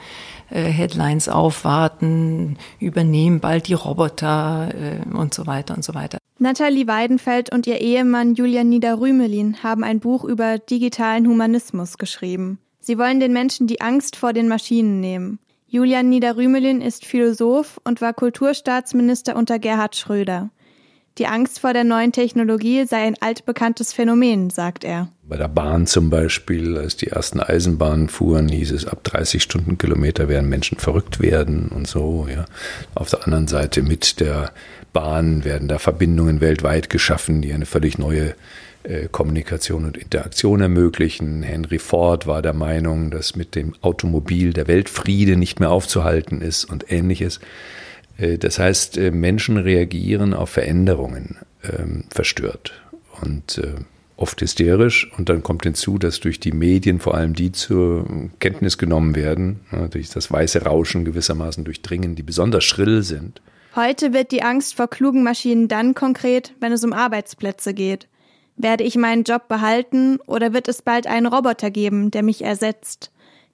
äh, 0.50 0.64
Headlines 0.64 1.28
aufwarten, 1.28 2.58
übernehmen 2.80 3.42
bald 3.42 3.68
die 3.68 3.74
Roboter 3.74 4.70
äh, 4.74 5.14
und 5.14 5.34
so 5.34 5.48
weiter 5.48 5.76
und 5.76 5.84
so 5.84 5.94
weiter. 5.94 6.18
Nathalie 6.40 6.88
Weidenfeld 6.88 7.54
und 7.54 7.68
ihr 7.68 7.82
Ehemann 7.82 8.36
Julian 8.36 8.70
Niederrümelin 8.70 9.64
haben 9.64 9.84
ein 9.84 10.00
Buch 10.00 10.24
über 10.24 10.58
digitalen 10.58 11.28
Humanismus 11.28 11.98
geschrieben. 11.98 12.58
Sie 12.80 12.98
wollen 12.98 13.20
den 13.20 13.34
Menschen 13.34 13.68
die 13.68 13.82
Angst 13.82 14.16
vor 14.16 14.32
den 14.32 14.48
Maschinen 14.48 15.02
nehmen. 15.02 15.40
Julian 15.68 16.08
Niederrümelin 16.08 16.82
ist 16.82 17.06
Philosoph 17.06 17.82
und 17.84 18.00
war 18.00 18.14
Kulturstaatsminister 18.14 19.36
unter 19.36 19.60
Gerhard 19.60 19.98
Schröder. 19.98 20.52
Die 21.22 21.28
Angst 21.28 21.60
vor 21.60 21.74
der 21.74 21.84
neuen 21.84 22.12
Technologie 22.12 22.84
sei 22.88 23.04
ein 23.04 23.16
altbekanntes 23.22 23.94
Phänomen, 23.94 24.50
sagt 24.50 24.84
er. 24.84 25.10
Bei 25.22 25.38
der 25.38 25.50
Bahn 25.50 25.86
zum 25.86 26.10
Beispiel, 26.10 26.80
als 26.80 26.98
die 26.98 27.10
ersten 27.10 27.40
Eisenbahnen 27.40 28.10
fuhren, 28.10 28.50
hieß 28.50 28.72
es, 28.72 28.88
ab 28.88 29.04
30 29.04 29.44
Stundenkilometer 29.44 30.30
werden 30.30 30.50
Menschen 30.50 30.80
verrückt 30.80 31.20
werden 31.20 31.68
und 31.68 31.86
so. 31.86 32.28
Ja. 32.28 32.46
Auf 32.96 33.12
der 33.12 33.24
anderen 33.26 33.48
Seite 33.48 33.84
mit 33.84 34.20
der 34.20 34.52
Bahn 34.94 35.44
werden 35.44 35.68
da 35.68 35.78
Verbindungen 35.78 36.42
weltweit 36.42 36.90
geschaffen, 36.90 37.44
die 37.44 37.54
eine 37.54 37.68
völlig 37.68 38.00
neue 38.00 38.34
äh, 38.82 39.08
Kommunikation 39.12 39.86
und 39.86 39.98
Interaktion 39.98 40.60
ermöglichen. 40.60 41.44
Henry 41.44 41.78
Ford 41.78 42.26
war 42.26 42.42
der 42.42 42.54
Meinung, 42.54 43.12
dass 43.12 43.36
mit 43.36 43.54
dem 43.54 43.76
Automobil 43.82 44.54
der 44.54 44.68
Weltfriede 44.68 45.38
nicht 45.38 45.60
mehr 45.60 45.70
aufzuhalten 45.70 46.42
ist 46.42 46.66
und 46.66 46.92
ähnliches. 46.92 47.40
Äh, 48.22 48.38
das 48.38 48.60
heißt, 48.60 48.98
äh, 48.98 49.12
Menschen 49.12 49.58
reagieren 49.58 50.34
auf 50.34 50.52
Veränderungen 50.52 51.38
ähm, 51.64 52.06
verstört 52.10 52.82
und 53.22 53.58
äh, 53.58 53.76
oft 54.16 54.40
hysterisch. 54.40 55.12
Und 55.18 55.30
dann 55.30 55.42
kommt 55.42 55.64
hinzu, 55.64 55.98
dass 55.98 56.20
durch 56.20 56.40
die 56.40 56.52
Medien 56.52 57.00
vor 57.00 57.16
allem 57.16 57.34
die 57.34 57.52
zur 57.52 58.06
Kenntnis 58.40 58.78
genommen 58.78 59.16
werden, 59.16 59.62
durch 59.90 60.12
das 60.12 60.32
weiße 60.32 60.64
Rauschen 60.64 61.06
gewissermaßen 61.06 61.64
durchdringen, 61.64 62.14
die 62.14 62.22
besonders 62.22 62.64
schrill 62.64 63.02
sind. 63.02 63.42
Heute 63.76 64.14
wird 64.14 64.32
die 64.32 64.44
Angst 64.44 64.76
vor 64.76 64.90
klugen 64.90 65.24
Maschinen 65.24 65.68
dann 65.68 65.96
konkret, 65.96 66.54
wenn 66.60 66.72
es 66.72 66.84
um 66.84 66.94
Arbeitsplätze 66.94 67.74
geht. 67.74 68.08
Werde 68.58 68.84
ich 68.84 68.96
meinen 68.96 69.24
Job 69.24 69.48
behalten 69.48 70.20
oder 70.28 70.54
wird 70.54 70.68
es 70.68 70.84
bald 70.84 71.08
einen 71.08 71.26
Roboter 71.26 71.72
geben, 71.72 72.12
der 72.12 72.22
mich 72.22 72.44
ersetzt? 72.44 73.12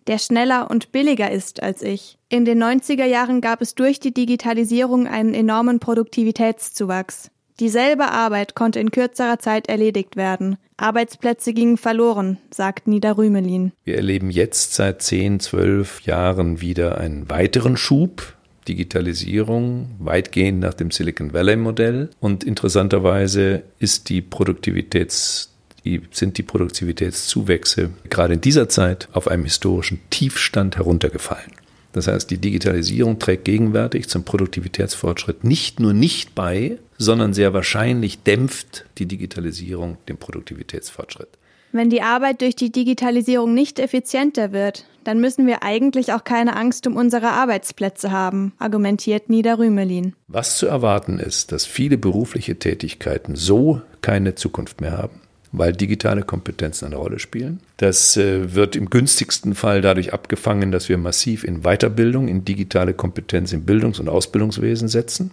Der 0.07 0.17
schneller 0.17 0.69
und 0.71 0.91
billiger 0.91 1.31
ist 1.31 1.61
als 1.61 1.81
ich. 1.81 2.17
In 2.29 2.45
den 2.45 2.61
90er 2.61 3.05
Jahren 3.05 3.41
gab 3.41 3.61
es 3.61 3.75
durch 3.75 3.99
die 3.99 4.13
Digitalisierung 4.13 5.07
einen 5.07 5.33
enormen 5.33 5.79
Produktivitätszuwachs. 5.79 7.31
Dieselbe 7.59 8.11
Arbeit 8.11 8.53
konnte 8.53 8.79
in 8.79 8.91
kürzerer 8.91 9.39
Zeit 9.39 9.67
erledigt 9.67 10.15
werden. 10.15 10.57
Arbeitsplätze 10.77 11.53
gingen 11.53 11.77
verloren, 11.77 12.37
sagt 12.51 12.87
Nida 12.87 13.13
Rümelin. 13.13 13.71
Wir 13.83 13.95
erleben 13.95 14.29
jetzt 14.29 14.75
seit 14.75 15.01
10, 15.01 15.39
12 15.39 16.01
Jahren 16.01 16.61
wieder 16.61 16.99
einen 16.99 17.29
weiteren 17.29 17.75
Schub. 17.77 18.33
Digitalisierung, 18.67 19.95
weitgehend 19.97 20.59
nach 20.59 20.73
dem 20.73 20.91
Silicon 20.91 21.33
Valley 21.33 21.55
Modell. 21.55 22.09
Und 22.19 22.43
interessanterweise 22.43 23.63
ist 23.79 24.09
die 24.09 24.21
Produktivitäts 24.21 25.56
die, 25.87 26.01
sind 26.11 26.37
die 26.37 26.43
Produktivitätszuwächse 26.43 27.91
gerade 28.09 28.35
in 28.35 28.41
dieser 28.41 28.69
Zeit 28.69 29.07
auf 29.13 29.27
einem 29.27 29.45
historischen 29.45 30.01
Tiefstand 30.09 30.77
heruntergefallen. 30.77 31.51
Das 31.93 32.07
heißt, 32.07 32.29
die 32.29 32.37
Digitalisierung 32.37 33.17
trägt 33.17 33.45
gegenwärtig 33.45 34.09
zum 34.09 34.23
Produktivitätsfortschritt 34.23 35.43
nicht 35.43 35.79
nur 35.79 35.93
nicht 35.93 36.35
bei, 36.35 36.77
sondern 36.97 37.33
sehr 37.33 37.53
wahrscheinlich 37.53 38.21
dämpft 38.23 38.85
die 38.97 39.05
Digitalisierung 39.05 39.97
den 40.07 40.17
Produktivitätsfortschritt. 40.17 41.29
Wenn 41.71 41.89
die 41.89 42.01
Arbeit 42.01 42.41
durch 42.41 42.55
die 42.55 42.71
Digitalisierung 42.71 43.53
nicht 43.53 43.79
effizienter 43.79 44.51
wird, 44.51 44.85
dann 45.03 45.19
müssen 45.19 45.47
wir 45.47 45.63
eigentlich 45.63 46.13
auch 46.13 46.23
keine 46.23 46.55
Angst 46.55 46.87
um 46.87 46.95
unsere 46.95 47.29
Arbeitsplätze 47.29 48.11
haben, 48.11 48.53
argumentiert 48.57 49.29
Nida 49.29 49.55
Rümelin. 49.55 50.13
Was 50.27 50.57
zu 50.57 50.67
erwarten 50.67 51.19
ist, 51.19 51.51
dass 51.51 51.65
viele 51.65 51.97
berufliche 51.97 52.57
Tätigkeiten 52.57 53.35
so 53.35 53.81
keine 54.01 54.35
Zukunft 54.35 54.81
mehr 54.81 54.97
haben 54.97 55.21
weil 55.57 55.73
digitale 55.73 56.23
Kompetenzen 56.23 56.85
eine 56.85 56.95
Rolle 56.95 57.19
spielen. 57.19 57.59
Das 57.77 58.17
äh, 58.17 58.53
wird 58.55 58.75
im 58.75 58.89
günstigsten 58.89 59.55
Fall 59.55 59.81
dadurch 59.81 60.13
abgefangen, 60.13 60.71
dass 60.71 60.89
wir 60.89 60.97
massiv 60.97 61.43
in 61.43 61.61
Weiterbildung, 61.61 62.27
in 62.27 62.45
digitale 62.45 62.93
Kompetenz 62.93 63.53
im 63.53 63.65
Bildungs- 63.65 63.99
und 63.99 64.09
Ausbildungswesen 64.09 64.87
setzen. 64.87 65.31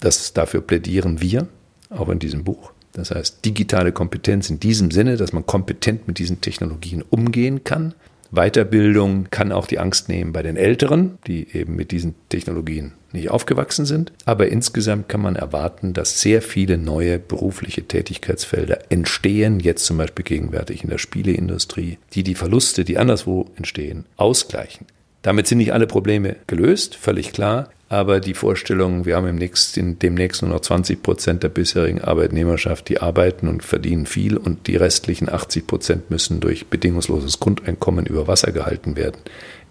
Das, 0.00 0.32
dafür 0.32 0.60
plädieren 0.60 1.20
wir, 1.20 1.46
auch 1.90 2.08
in 2.08 2.18
diesem 2.18 2.44
Buch. 2.44 2.72
Das 2.92 3.10
heißt, 3.10 3.44
digitale 3.44 3.92
Kompetenz 3.92 4.50
in 4.50 4.60
diesem 4.60 4.90
Sinne, 4.90 5.16
dass 5.16 5.32
man 5.32 5.46
kompetent 5.46 6.06
mit 6.06 6.18
diesen 6.18 6.40
Technologien 6.40 7.02
umgehen 7.08 7.64
kann. 7.64 7.94
Weiterbildung 8.32 9.28
kann 9.30 9.52
auch 9.52 9.66
die 9.66 9.78
Angst 9.78 10.08
nehmen 10.08 10.32
bei 10.32 10.42
den 10.42 10.56
Älteren, 10.56 11.18
die 11.26 11.54
eben 11.54 11.76
mit 11.76 11.90
diesen 11.90 12.14
Technologien 12.30 12.92
nicht 13.12 13.30
aufgewachsen 13.30 13.84
sind. 13.84 14.12
Aber 14.24 14.48
insgesamt 14.48 15.10
kann 15.10 15.20
man 15.20 15.36
erwarten, 15.36 15.92
dass 15.92 16.20
sehr 16.20 16.40
viele 16.40 16.78
neue 16.78 17.18
berufliche 17.18 17.82
Tätigkeitsfelder 17.82 18.90
entstehen, 18.90 19.60
jetzt 19.60 19.84
zum 19.84 19.98
Beispiel 19.98 20.24
gegenwärtig 20.24 20.82
in 20.82 20.88
der 20.88 20.98
Spieleindustrie, 20.98 21.98
die 22.14 22.22
die 22.22 22.34
Verluste, 22.34 22.84
die 22.84 22.96
anderswo 22.96 23.50
entstehen, 23.56 24.06
ausgleichen. 24.16 24.86
Damit 25.22 25.46
sind 25.46 25.58
nicht 25.58 25.72
alle 25.72 25.86
Probleme 25.86 26.36
gelöst, 26.46 26.96
völlig 26.96 27.32
klar. 27.32 27.70
Aber 27.88 28.20
die 28.20 28.32
Vorstellung, 28.32 29.04
wir 29.04 29.16
haben 29.16 29.26
im 29.26 29.36
nächsten, 29.36 29.98
demnächst 29.98 30.40
nur 30.40 30.50
noch 30.50 30.60
20 30.60 31.02
Prozent 31.02 31.42
der 31.42 31.50
bisherigen 31.50 32.00
Arbeitnehmerschaft, 32.00 32.88
die 32.88 33.02
arbeiten 33.02 33.48
und 33.48 33.62
verdienen 33.62 34.06
viel 34.06 34.38
und 34.38 34.66
die 34.66 34.76
restlichen 34.76 35.28
80 35.28 35.66
Prozent 35.66 36.10
müssen 36.10 36.40
durch 36.40 36.68
bedingungsloses 36.68 37.38
Grundeinkommen 37.38 38.06
über 38.06 38.26
Wasser 38.26 38.50
gehalten 38.50 38.96
werden, 38.96 39.20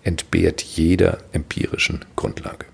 entbehrt 0.03 0.61
jeder 0.61 1.17
empirischen 1.31 2.05
Grundlage. 2.15 2.67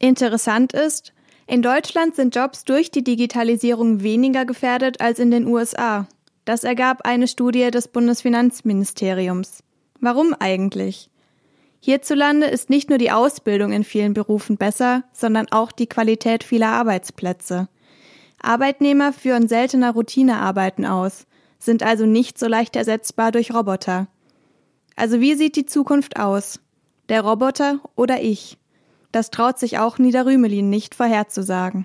Interessant 0.00 0.72
ist, 0.72 1.12
in 1.46 1.60
Deutschland 1.60 2.16
sind 2.16 2.34
Jobs 2.34 2.64
durch 2.64 2.90
die 2.90 3.04
Digitalisierung 3.04 4.02
weniger 4.02 4.46
gefährdet 4.46 5.02
als 5.02 5.18
in 5.18 5.30
den 5.30 5.46
USA. 5.46 6.08
Das 6.46 6.64
ergab 6.64 7.02
eine 7.04 7.28
Studie 7.28 7.70
des 7.70 7.88
Bundesfinanzministeriums. 7.88 9.62
Warum 10.00 10.34
eigentlich? 10.38 11.10
Hierzulande 11.84 12.46
ist 12.46 12.70
nicht 12.70 12.88
nur 12.88 12.96
die 12.96 13.10
Ausbildung 13.10 13.70
in 13.70 13.84
vielen 13.84 14.14
Berufen 14.14 14.56
besser, 14.56 15.04
sondern 15.12 15.52
auch 15.52 15.70
die 15.70 15.86
Qualität 15.86 16.42
vieler 16.42 16.68
Arbeitsplätze. 16.68 17.68
Arbeitnehmer 18.40 19.12
führen 19.12 19.48
seltener 19.48 19.92
Routinearbeiten 19.92 20.86
aus, 20.86 21.26
sind 21.58 21.82
also 21.82 22.06
nicht 22.06 22.38
so 22.38 22.46
leicht 22.46 22.74
ersetzbar 22.74 23.32
durch 23.32 23.52
Roboter. 23.52 24.08
Also 24.96 25.20
wie 25.20 25.34
sieht 25.34 25.56
die 25.56 25.66
Zukunft 25.66 26.18
aus? 26.18 26.58
Der 27.10 27.20
Roboter 27.20 27.80
oder 27.96 28.22
ich? 28.22 28.56
Das 29.12 29.30
traut 29.30 29.58
sich 29.58 29.78
auch 29.78 29.98
Niederrümelin 29.98 30.70
nicht 30.70 30.94
vorherzusagen. 30.94 31.84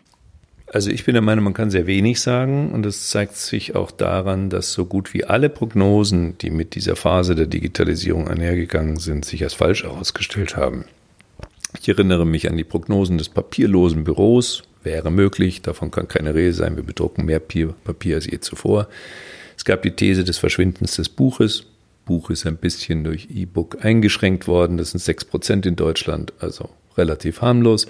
Also 0.71 0.91
ich 0.91 1.03
bin 1.03 1.13
der 1.13 1.23
Meinung, 1.23 1.45
man 1.45 1.53
kann 1.53 1.71
sehr 1.71 1.87
wenig 1.87 2.21
sagen 2.21 2.71
und 2.73 2.83
das 2.83 3.09
zeigt 3.09 3.35
sich 3.35 3.75
auch 3.75 3.89
daran, 3.89 4.51
dass 4.51 4.71
so 4.71 4.85
gut 4.85 5.15
wie 5.15 5.25
alle 5.25 5.49
Prognosen, 5.49 6.37
die 6.37 6.51
mit 6.51 6.75
dieser 6.75 6.95
Phase 6.95 7.33
der 7.33 7.47
Digitalisierung 7.47 8.27
einhergegangen 8.27 8.97
sind, 8.97 9.25
sich 9.25 9.43
als 9.43 9.55
falsch 9.55 9.83
herausgestellt 9.83 10.55
haben. 10.55 10.85
Ich 11.79 11.89
erinnere 11.89 12.25
mich 12.25 12.49
an 12.49 12.57
die 12.57 12.63
Prognosen 12.63 13.17
des 13.17 13.29
papierlosen 13.29 14.03
Büros. 14.03 14.63
Wäre 14.83 15.11
möglich, 15.11 15.61
davon 15.61 15.91
kann 15.91 16.07
keine 16.07 16.35
Rede 16.35 16.53
sein. 16.53 16.75
Wir 16.75 16.83
bedrucken 16.83 17.25
mehr 17.25 17.39
Papier 17.39 18.15
als 18.15 18.27
je 18.27 18.39
zuvor. 18.39 18.87
Es 19.57 19.65
gab 19.65 19.81
die 19.81 19.91
These 19.91 20.23
des 20.23 20.37
Verschwindens 20.37 20.95
des 20.95 21.09
Buches. 21.09 21.65
Buch 22.05 22.29
ist 22.29 22.47
ein 22.47 22.57
bisschen 22.57 23.03
durch 23.03 23.27
E-Book 23.29 23.83
eingeschränkt 23.83 24.47
worden. 24.47 24.77
Das 24.77 24.91
sind 24.91 24.99
sechs 24.99 25.25
Prozent 25.25 25.65
in 25.65 25.75
Deutschland, 25.75 26.33
also 26.39 26.69
relativ 26.99 27.41
harmlos. 27.41 27.87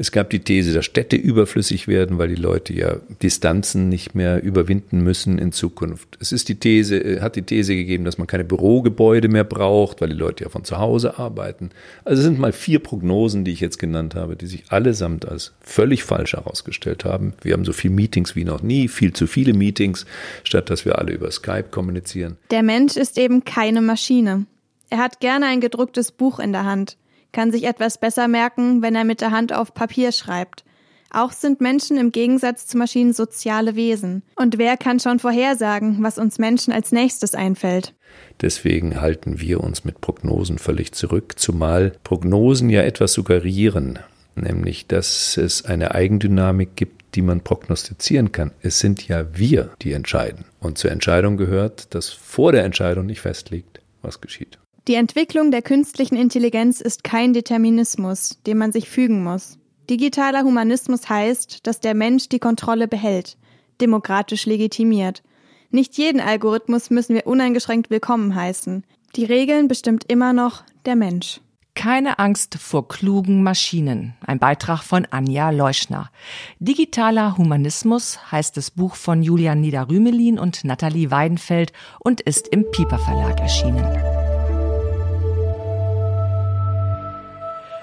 Es 0.00 0.12
gab 0.12 0.30
die 0.30 0.38
These, 0.38 0.72
dass 0.72 0.86
Städte 0.86 1.16
überflüssig 1.16 1.86
werden, 1.86 2.16
weil 2.16 2.28
die 2.28 2.34
Leute 2.34 2.72
ja 2.72 2.96
Distanzen 3.22 3.90
nicht 3.90 4.14
mehr 4.14 4.42
überwinden 4.42 5.02
müssen 5.02 5.36
in 5.36 5.52
Zukunft. 5.52 6.16
Es 6.20 6.32
ist 6.32 6.48
die 6.48 6.54
These, 6.54 6.96
äh, 6.96 7.20
hat 7.20 7.36
die 7.36 7.42
These 7.42 7.74
gegeben, 7.74 8.06
dass 8.06 8.16
man 8.16 8.26
keine 8.26 8.44
Bürogebäude 8.44 9.28
mehr 9.28 9.44
braucht, 9.44 10.00
weil 10.00 10.08
die 10.08 10.14
Leute 10.14 10.44
ja 10.44 10.48
von 10.48 10.64
zu 10.64 10.78
Hause 10.78 11.18
arbeiten. 11.18 11.68
Also 12.06 12.20
es 12.20 12.24
sind 12.24 12.38
mal 12.38 12.52
vier 12.52 12.78
Prognosen, 12.78 13.44
die 13.44 13.52
ich 13.52 13.60
jetzt 13.60 13.78
genannt 13.78 14.14
habe, 14.14 14.36
die 14.36 14.46
sich 14.46 14.72
allesamt 14.72 15.28
als 15.28 15.52
völlig 15.60 16.02
falsch 16.02 16.32
herausgestellt 16.32 17.04
haben. 17.04 17.34
Wir 17.42 17.52
haben 17.52 17.66
so 17.66 17.74
viele 17.74 17.92
Meetings 17.92 18.34
wie 18.34 18.46
noch 18.46 18.62
nie, 18.62 18.88
viel 18.88 19.12
zu 19.12 19.26
viele 19.26 19.52
Meetings, 19.52 20.06
statt 20.44 20.70
dass 20.70 20.86
wir 20.86 20.98
alle 20.98 21.12
über 21.12 21.30
Skype 21.30 21.66
kommunizieren. 21.70 22.38
Der 22.50 22.62
Mensch 22.62 22.96
ist 22.96 23.18
eben 23.18 23.44
keine 23.44 23.82
Maschine. 23.82 24.46
Er 24.88 24.96
hat 24.96 25.20
gerne 25.20 25.44
ein 25.44 25.60
gedrucktes 25.60 26.10
Buch 26.10 26.38
in 26.38 26.52
der 26.52 26.64
Hand 26.64 26.96
kann 27.32 27.52
sich 27.52 27.64
etwas 27.64 27.98
besser 27.98 28.28
merken, 28.28 28.82
wenn 28.82 28.94
er 28.94 29.04
mit 29.04 29.20
der 29.20 29.30
Hand 29.30 29.52
auf 29.52 29.74
Papier 29.74 30.12
schreibt. 30.12 30.64
Auch 31.12 31.32
sind 31.32 31.60
Menschen 31.60 31.96
im 31.96 32.12
Gegensatz 32.12 32.66
zu 32.66 32.78
Maschinen 32.78 33.12
soziale 33.12 33.74
Wesen. 33.74 34.22
Und 34.36 34.58
wer 34.58 34.76
kann 34.76 35.00
schon 35.00 35.18
vorhersagen, 35.18 36.02
was 36.02 36.18
uns 36.18 36.38
Menschen 36.38 36.72
als 36.72 36.92
nächstes 36.92 37.34
einfällt? 37.34 37.94
Deswegen 38.40 39.00
halten 39.00 39.40
wir 39.40 39.60
uns 39.60 39.84
mit 39.84 40.00
Prognosen 40.00 40.58
völlig 40.58 40.92
zurück, 40.92 41.34
zumal 41.36 41.92
Prognosen 42.04 42.70
ja 42.70 42.82
etwas 42.82 43.12
suggerieren, 43.12 43.98
nämlich 44.36 44.86
dass 44.86 45.36
es 45.36 45.64
eine 45.64 45.94
Eigendynamik 45.94 46.76
gibt, 46.76 47.16
die 47.16 47.22
man 47.22 47.40
prognostizieren 47.40 48.30
kann. 48.30 48.52
Es 48.62 48.78
sind 48.78 49.06
ja 49.08 49.36
wir, 49.36 49.70
die 49.82 49.92
entscheiden. 49.92 50.44
Und 50.60 50.78
zur 50.78 50.92
Entscheidung 50.92 51.36
gehört, 51.36 51.92
dass 51.94 52.08
vor 52.08 52.52
der 52.52 52.64
Entscheidung 52.64 53.06
nicht 53.06 53.20
festliegt, 53.20 53.80
was 54.00 54.20
geschieht. 54.20 54.59
Die 54.88 54.94
Entwicklung 54.94 55.50
der 55.50 55.62
künstlichen 55.62 56.16
Intelligenz 56.16 56.80
ist 56.80 57.04
kein 57.04 57.32
Determinismus, 57.32 58.40
dem 58.46 58.58
man 58.58 58.72
sich 58.72 58.88
fügen 58.88 59.22
muss. 59.22 59.58
Digitaler 59.90 60.42
Humanismus 60.42 61.08
heißt, 61.08 61.66
dass 61.66 61.80
der 61.80 61.94
Mensch 61.94 62.28
die 62.28 62.38
Kontrolle 62.38 62.88
behält, 62.88 63.36
demokratisch 63.80 64.46
legitimiert. 64.46 65.22
Nicht 65.70 65.98
jeden 65.98 66.20
Algorithmus 66.20 66.90
müssen 66.90 67.14
wir 67.14 67.26
uneingeschränkt 67.26 67.90
willkommen 67.90 68.34
heißen. 68.34 68.84
Die 69.16 69.24
Regeln 69.24 69.68
bestimmt 69.68 70.04
immer 70.08 70.32
noch 70.32 70.62
der 70.86 70.96
Mensch. 70.96 71.40
Keine 71.74 72.18
Angst 72.18 72.56
vor 72.56 72.88
klugen 72.88 73.42
Maschinen. 73.42 74.14
Ein 74.26 74.38
Beitrag 74.38 74.82
von 74.82 75.06
Anja 75.10 75.50
Leuschner. 75.50 76.10
Digitaler 76.58 77.36
Humanismus 77.36 78.32
heißt 78.32 78.56
das 78.56 78.70
Buch 78.70 78.96
von 78.96 79.22
Julian 79.22 79.60
Niederrümelin 79.60 80.38
und 80.38 80.64
Nathalie 80.64 81.10
Weidenfeld 81.10 81.72
und 82.00 82.20
ist 82.20 82.48
im 82.48 82.70
Pieper 82.70 82.98
Verlag 82.98 83.40
erschienen. 83.40 84.19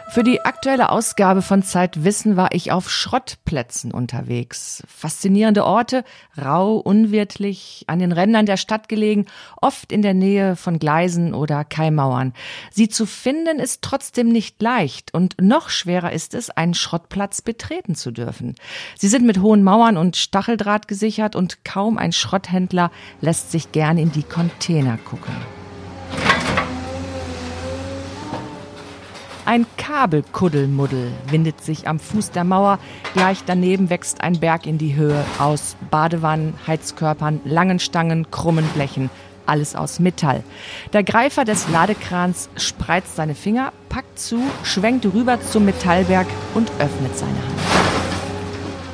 Für 0.09 0.23
die 0.23 0.41
aktuelle 0.45 0.89
Ausgabe 0.89 1.41
von 1.41 1.63
Zeitwissen 1.63 2.37
war 2.37 2.53
ich 2.53 2.71
auf 2.71 2.89
Schrottplätzen 2.89 3.91
unterwegs. 3.91 4.81
Faszinierende 4.87 5.65
Orte, 5.65 6.05
rau, 6.41 6.77
unwirtlich, 6.77 7.83
an 7.87 7.99
den 7.99 8.13
Rändern 8.13 8.45
der 8.45 8.57
Stadt 8.57 8.87
gelegen, 8.89 9.25
oft 9.61 9.91
in 9.91 10.01
der 10.01 10.13
Nähe 10.13 10.55
von 10.55 10.79
Gleisen 10.79 11.33
oder 11.33 11.63
Kaimauern. 11.65 12.33
Sie 12.71 12.87
zu 12.87 13.05
finden 13.05 13.59
ist 13.59 13.81
trotzdem 13.81 14.29
nicht 14.29 14.61
leicht 14.61 15.13
und 15.13 15.35
noch 15.41 15.69
schwerer 15.69 16.13
ist 16.13 16.33
es, 16.33 16.49
einen 16.49 16.73
Schrottplatz 16.73 17.41
betreten 17.41 17.93
zu 17.93 18.11
dürfen. 18.11 18.55
Sie 18.97 19.09
sind 19.09 19.25
mit 19.25 19.39
hohen 19.41 19.61
Mauern 19.61 19.97
und 19.97 20.15
Stacheldraht 20.15 20.87
gesichert 20.87 21.35
und 21.35 21.65
kaum 21.65 21.97
ein 21.97 22.13
Schrotthändler 22.13 22.91
lässt 23.19 23.51
sich 23.51 23.71
gern 23.73 23.97
in 23.97 24.11
die 24.11 24.23
Container 24.23 24.97
gucken. 24.97 25.35
Ein 29.47 29.65
Kabelkuddelmuddel 29.77 31.09
windet 31.29 31.63
sich 31.63 31.87
am 31.87 31.99
Fuß 32.01 32.31
der 32.31 32.43
Mauer. 32.43 32.79
Gleich 33.13 33.45
daneben 33.45 33.89
wächst 33.89 34.19
ein 34.19 34.41
Berg 34.41 34.65
in 34.65 34.77
die 34.77 34.95
Höhe 34.95 35.23
aus 35.39 35.77
Badewannen, 35.89 36.53
Heizkörpern, 36.67 37.39
langen 37.45 37.79
Stangen, 37.79 38.29
krummen 38.29 38.65
Blechen. 38.75 39.09
Alles 39.45 39.73
aus 39.73 40.01
Metall. 40.01 40.43
Der 40.91 41.03
Greifer 41.03 41.45
des 41.45 41.69
Ladekrans 41.69 42.49
spreizt 42.57 43.15
seine 43.15 43.35
Finger, 43.35 43.71
packt 43.87 44.19
zu, 44.19 44.43
schwenkt 44.63 45.05
rüber 45.05 45.39
zum 45.39 45.63
Metallberg 45.63 46.27
und 46.53 46.69
öffnet 46.79 47.17
seine 47.17 47.31
Hand. 47.31 47.86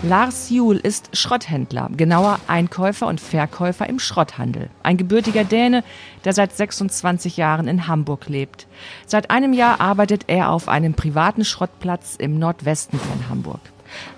Lars 0.06 0.50
Juhl 0.50 0.76
ist 0.76 1.16
Schrotthändler, 1.16 1.90
genauer 1.96 2.38
Einkäufer 2.48 3.08
und 3.08 3.22
Verkäufer 3.22 3.88
im 3.88 4.00
Schrotthandel. 4.00 4.70
Ein 4.84 4.98
gebürtiger 4.98 5.46
Däne, 5.46 5.82
der 6.26 6.34
seit 6.34 6.52
26 6.52 7.38
Jahren 7.38 7.70
in 7.70 7.88
Hamburg 7.88 8.28
lebt. 8.28 8.68
Seit 9.06 9.32
einem 9.32 9.54
Jahr 9.54 9.80
arbeitet 9.80 10.26
er 10.28 10.50
auf 10.50 10.68
einem 10.68 10.94
privaten 10.94 11.46
Schrottplatz 11.46 12.16
im 12.18 12.38
Nordwesten 12.38 13.00
von 13.00 13.30
Hamburg. 13.30 13.62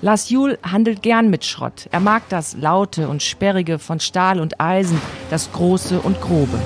Lars 0.01 0.31
Juhl 0.31 0.57
handelt 0.63 1.03
gern 1.03 1.29
mit 1.29 1.45
Schrott. 1.45 1.87
Er 1.91 1.99
mag 1.99 2.23
das 2.29 2.57
Laute 2.57 3.07
und 3.07 3.21
Sperrige 3.21 3.77
von 3.77 3.99
Stahl 3.99 4.39
und 4.39 4.59
Eisen, 4.59 4.99
das 5.29 5.51
Große 5.51 5.99
und 5.99 6.19
Grobe. 6.19 6.59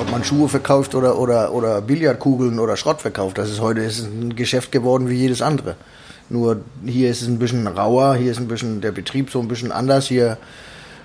Ob 0.00 0.10
man 0.10 0.24
Schuhe 0.24 0.48
verkauft 0.48 0.94
oder, 0.94 1.18
oder, 1.18 1.52
oder 1.52 1.82
Billardkugeln 1.82 2.58
oder 2.58 2.78
Schrott 2.78 3.02
verkauft, 3.02 3.36
das 3.36 3.50
ist 3.50 3.60
heute 3.60 3.82
ist 3.82 4.06
ein 4.06 4.34
Geschäft 4.36 4.72
geworden 4.72 5.10
wie 5.10 5.16
jedes 5.16 5.42
andere. 5.42 5.76
Nur 6.30 6.60
hier 6.86 7.10
ist 7.10 7.22
es 7.22 7.28
ein 7.28 7.40
bisschen 7.40 7.66
rauer, 7.66 8.14
hier 8.14 8.30
ist 8.30 8.38
ein 8.38 8.46
bisschen 8.46 8.80
der 8.80 8.92
Betrieb 8.92 9.30
so 9.30 9.40
ein 9.40 9.48
bisschen 9.48 9.72
anders. 9.72 10.06
Hier 10.06 10.38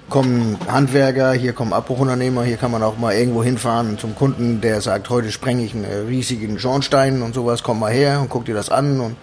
kommen 0.07 0.57
Handwerker, 0.67 1.33
hier 1.33 1.53
kommen 1.53 1.73
Abbruchunternehmer, 1.73 2.43
hier 2.43 2.57
kann 2.57 2.69
man 2.69 2.83
auch 2.83 2.97
mal 2.97 3.15
irgendwo 3.15 3.43
hinfahren 3.43 3.97
zum 3.97 4.15
Kunden, 4.15 4.61
der 4.61 4.79
sagt, 4.81 5.09
heute 5.09 5.31
sprenge 5.31 5.63
ich 5.63 5.73
einen 5.73 6.07
riesigen 6.07 6.59
Schornstein 6.59 7.23
und 7.23 7.33
sowas, 7.33 7.63
komm 7.63 7.79
mal 7.79 7.91
her 7.91 8.21
und 8.21 8.29
guck 8.29 8.45
dir 8.45 8.53
das 8.53 8.69
an 8.69 8.99
und 8.99 9.15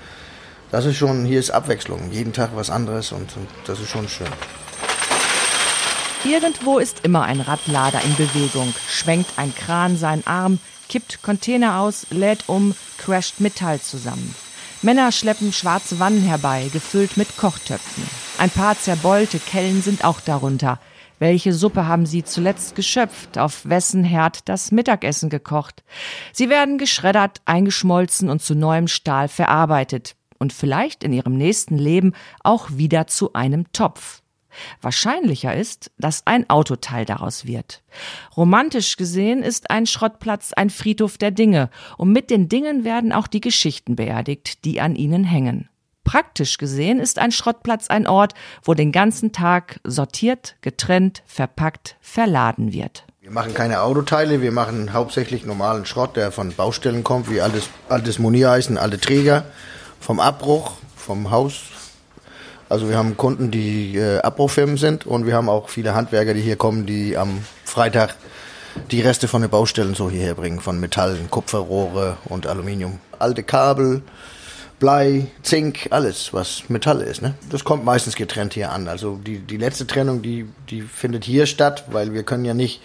das 0.73 0.85
ist 0.85 0.97
schon, 0.97 1.25
hier 1.25 1.39
ist 1.39 1.51
Abwechslung, 1.51 2.11
jeden 2.11 2.33
Tag 2.33 2.51
was 2.57 2.69
anderes 2.69 3.13
und, 3.13 3.37
und 3.37 3.47
das 3.67 3.79
ist 3.79 3.91
schon 3.91 4.09
schön. 4.09 4.27
Irgendwo 6.25 6.79
ist 6.79 7.05
immer 7.05 7.23
ein 7.23 7.41
Radlader 7.41 8.01
in 8.05 8.17
Bewegung, 8.17 8.75
schwenkt 8.89 9.31
ein 9.37 9.55
Kran 9.55 9.97
seinen 9.97 10.27
Arm, 10.27 10.59
kippt 10.89 11.23
Container 11.23 11.79
aus, 11.79 12.07
lädt 12.11 12.49
um, 12.49 12.75
crasht 12.99 13.39
Metall 13.39 13.81
zusammen. 13.81 14.35
Männer 14.83 15.13
schleppen 15.13 15.53
schwarze 15.53 16.01
Wannen 16.01 16.23
herbei, 16.23 16.69
gefüllt 16.73 17.17
mit 17.17 17.37
Kochtöpfen. 17.37 18.03
Ein 18.39 18.51
paar 18.51 18.77
zerbeulte 18.77 19.39
Kellen 19.39 19.81
sind 19.81 20.05
auch 20.05 20.21
darunter. 20.21 20.81
Welche 21.21 21.53
Suppe 21.53 21.87
haben 21.87 22.05
Sie 22.05 22.25
zuletzt 22.25 22.75
geschöpft? 22.75 23.39
Auf 23.39 23.69
wessen 23.69 24.03
Herd 24.03 24.49
das 24.49 24.73
Mittagessen 24.73 25.31
gekocht? 25.31 25.85
Sie 26.33 26.49
werden 26.49 26.79
geschreddert, 26.79 27.43
eingeschmolzen 27.45 28.29
und 28.29 28.43
zu 28.43 28.57
neuem 28.57 28.89
Stahl 28.89 29.29
verarbeitet. 29.29 30.17
Und 30.39 30.53
vielleicht 30.53 31.05
in 31.05 31.13
Ihrem 31.13 31.37
nächsten 31.37 31.79
Leben 31.79 32.15
auch 32.43 32.69
wieder 32.73 33.07
zu 33.07 33.35
einem 33.35 33.71
Topf. 33.73 34.22
Wahrscheinlicher 34.81 35.55
ist, 35.55 35.91
dass 35.99 36.27
ein 36.27 36.49
Autoteil 36.51 37.05
daraus 37.05 37.47
wird. 37.47 37.83
Romantisch 38.37 38.97
gesehen 38.97 39.43
ist 39.43 39.71
ein 39.71 39.87
Schrottplatz 39.87 40.53
ein 40.53 40.71
Friedhof 40.71 41.19
der 41.19 41.31
Dinge, 41.31 41.71
und 41.99 42.13
mit 42.13 42.31
den 42.31 42.49
Dingen 42.49 42.85
werden 42.85 43.13
auch 43.13 43.27
die 43.27 43.41
Geschichten 43.41 43.97
beerdigt, 43.97 44.65
die 44.65 44.81
an 44.81 44.97
ihnen 44.97 45.25
hängen. 45.25 45.69
Praktisch 46.05 46.59
gesehen 46.59 46.99
ist 46.99 47.19
ein 47.19 47.33
Schrottplatz 47.33 47.89
ein 47.89 48.07
Ort, 48.07 48.35
wo 48.63 48.75
den 48.75 48.93
ganzen 48.93 49.33
Tag 49.33 49.81
sortiert, 49.85 50.57
getrennt, 50.61 51.23
verpackt, 51.27 51.97
verladen 52.01 52.73
wird. 52.73 53.05
Wir 53.21 53.31
machen 53.31 53.55
keine 53.55 53.83
Autoteile, 53.83 54.43
wir 54.43 54.51
machen 54.51 54.93
hauptsächlich 54.93 55.47
normalen 55.47 55.87
Schrott, 55.87 56.17
der 56.17 56.33
von 56.33 56.53
Baustellen 56.53 57.05
kommt, 57.05 57.31
wie 57.31 57.41
altes, 57.41 57.69
altes 57.89 58.19
Moniereisen, 58.19 58.79
alte 58.79 58.99
Träger, 58.99 59.45
vom 60.01 60.19
Abbruch, 60.19 60.73
vom 60.97 61.31
Haus, 61.31 61.63
also 62.73 62.89
wir 62.89 62.97
haben 62.97 63.19
Kunden, 63.19 63.51
die 63.51 63.99
äh, 63.99 64.21
Abbruchfirmen 64.21 64.79
sind 64.79 65.07
und 65.07 65.27
wir 65.27 65.35
haben 65.35 65.51
auch 65.51 65.69
viele 65.69 65.95
Handwerker, 65.95 66.33
die 66.33 66.41
hier 66.41 66.57
kommen, 66.57 66.87
die 66.87 67.19
am 67.19 67.45
Freitag 67.67 68.17
die 68.91 69.03
Reste 69.03 69.29
von 69.29 69.43
den 69.43 69.51
Baustellen 69.51 69.95
so 69.95 70.09
hierher 70.09 70.35
bringen, 70.35 70.59
von 70.59 70.81
Metallen, 70.81 71.31
Kupferrohre 71.31 72.17
und 72.25 72.47
Aluminium. 72.47 72.99
Alte 73.19 73.43
Kabel, 73.43 74.01
Blei, 74.81 75.27
Zink, 75.43 75.89
alles, 75.91 76.33
was 76.33 76.71
Metall 76.71 77.03
ist. 77.03 77.21
Ne? 77.21 77.35
Das 77.51 77.63
kommt 77.63 77.85
meistens 77.85 78.17
getrennt 78.17 78.55
hier 78.55 78.73
an. 78.73 78.89
Also 78.89 79.17
die, 79.17 79.41
die 79.41 79.59
letzte 79.59 79.87
Trennung, 79.87 80.23
die, 80.23 80.47
die 80.71 80.81
findet 80.81 81.25
hier 81.25 81.45
statt, 81.45 81.85
weil 81.91 82.15
wir 82.15 82.23
können 82.23 82.47
ja 82.47 82.55
nicht 82.55 82.81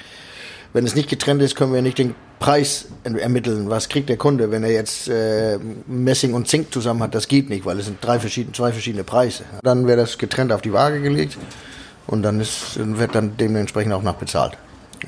Wenn 0.74 0.86
es 0.86 0.96
nicht 0.96 1.10
getrennt 1.10 1.42
ist, 1.42 1.56
können 1.56 1.74
wir 1.74 1.82
nicht 1.82 1.98
den 1.98 2.16
Preis 2.40 2.86
ermitteln. 3.04 3.70
Was 3.70 3.90
kriegt 3.90 4.10
der 4.10 4.18
Kunde, 4.18 4.52
wenn 4.52 4.64
er 4.64 4.72
jetzt 4.72 5.08
äh, 5.08 5.58
Messing 5.88 6.34
und 6.34 6.48
Zink 6.48 6.72
zusammen 6.72 7.02
hat? 7.04 7.16
Das 7.16 7.28
geht 7.28 7.50
nicht, 7.50 7.66
weil 7.66 7.80
es 7.80 7.86
sind 7.86 7.98
drei 8.02 8.20
verschiedene, 8.20 8.54
zwei 8.54 8.72
verschiedene 8.72 9.04
Preise. 9.04 9.44
Dann 9.64 9.88
wäre 9.88 9.98
das 9.98 10.18
getrennt 10.18 10.52
auf 10.52 10.62
die 10.62 10.74
Waage 10.74 11.02
gelegt 11.02 11.38
und 12.06 12.24
dann 12.24 12.40
ist, 12.40 12.78
wird 12.78 13.16
dann 13.16 13.38
dementsprechend 13.38 13.94
auch 13.94 14.04
nachbezahlt. 14.04 14.58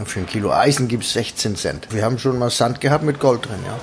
Für 0.06 0.20
ein 0.20 0.28
Kilo 0.28 0.52
Eisen 0.52 0.88
gibt 0.88 1.04
es 1.04 1.14
16 1.14 1.56
Cent. 1.56 1.88
Wir 1.92 2.04
haben 2.04 2.20
schon 2.20 2.38
mal 2.38 2.50
Sand 2.50 2.80
gehabt 2.80 3.04
mit 3.04 3.20
Gold 3.20 3.46
drin, 3.46 3.60
ja. 3.66 3.80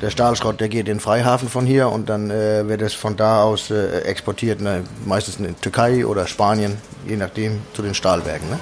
Der 0.00 0.08
Stahlschrott, 0.08 0.60
der 0.60 0.70
geht 0.70 0.80
in 0.80 0.94
den 0.96 1.00
Freihafen 1.00 1.48
von 1.50 1.66
hier 1.66 1.90
und 1.90 2.08
dann 2.08 2.30
äh, 2.30 2.66
wird 2.66 2.80
es 2.80 2.94
von 2.94 3.16
da 3.16 3.42
aus 3.42 3.70
äh, 3.70 4.00
exportiert, 4.00 4.62
ne, 4.62 4.84
meistens 5.04 5.36
in 5.36 5.60
Türkei 5.60 6.06
oder 6.06 6.26
Spanien, 6.26 6.78
je 7.06 7.16
nachdem, 7.16 7.60
zu 7.74 7.82
den 7.82 7.92
Stahlwerken. 7.92 8.48
Ne? 8.48 8.58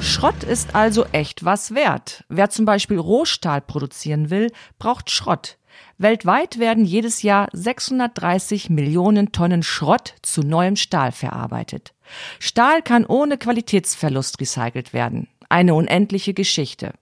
Schrott 0.00 0.44
ist 0.44 0.74
also 0.74 1.04
echt 1.12 1.44
was 1.44 1.74
wert. 1.74 2.24
Wer 2.28 2.50
zum 2.50 2.64
Beispiel 2.64 2.98
Rohstahl 2.98 3.60
produzieren 3.60 4.30
will, 4.30 4.50
braucht 4.78 5.10
Schrott. 5.10 5.58
Weltweit 5.98 6.58
werden 6.58 6.84
jedes 6.84 7.22
Jahr 7.22 7.48
630 7.52 8.70
Millionen 8.70 9.32
Tonnen 9.32 9.62
Schrott 9.62 10.14
zu 10.22 10.42
neuem 10.42 10.76
Stahl 10.76 11.12
verarbeitet. 11.12 11.94
Stahl 12.38 12.82
kann 12.82 13.04
ohne 13.04 13.38
Qualitätsverlust 13.38 14.40
recycelt 14.40 14.92
werden. 14.92 15.28
Eine 15.48 15.74
unendliche 15.74 16.34
Geschichte. 16.34 16.92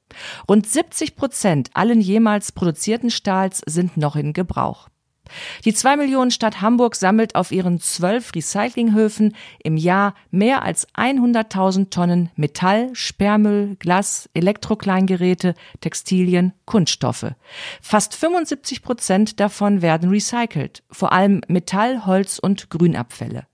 Rund 0.49 0.67
70 0.67 1.17
Prozent 1.17 1.71
allen 1.75 2.01
jemals 2.01 2.53
produzierten 2.53 3.11
Stahls 3.11 3.61
sind 3.67 3.97
noch 3.97 4.17
in 4.17 4.33
Gebrauch. 4.33 4.89
Die 5.65 5.75
zwei 5.75 5.97
Millionen 5.97 6.31
Stadt 6.31 6.61
Hamburg 6.61 6.95
sammelt 6.95 7.35
auf 7.35 7.53
ihren 7.53 7.81
zwölf 7.81 8.35
Recyclinghöfen 8.35 9.35
im 9.63 9.77
Jahr 9.77 10.15
mehr 10.31 10.63
als 10.63 10.89
100.000 10.95 11.91
Tonnen 11.91 12.31
Metall, 12.37 12.91
Sperrmüll, 12.93 13.77
Glas, 13.79 14.29
Elektrokleingeräte, 14.35 15.55
Textilien, 15.81 16.53
Kunststoffe. 16.65 17.33
Fast 17.81 18.15
75 18.15 18.83
Prozent 18.83 19.41
davon 19.41 19.83
werden 19.83 20.11
recycelt, 20.11 20.83
vor 20.91 21.13
allem 21.13 21.41
Metall, 21.49 22.07
Holz 22.07 22.39
und 22.39 22.71
Grünabfälle. 22.71 23.47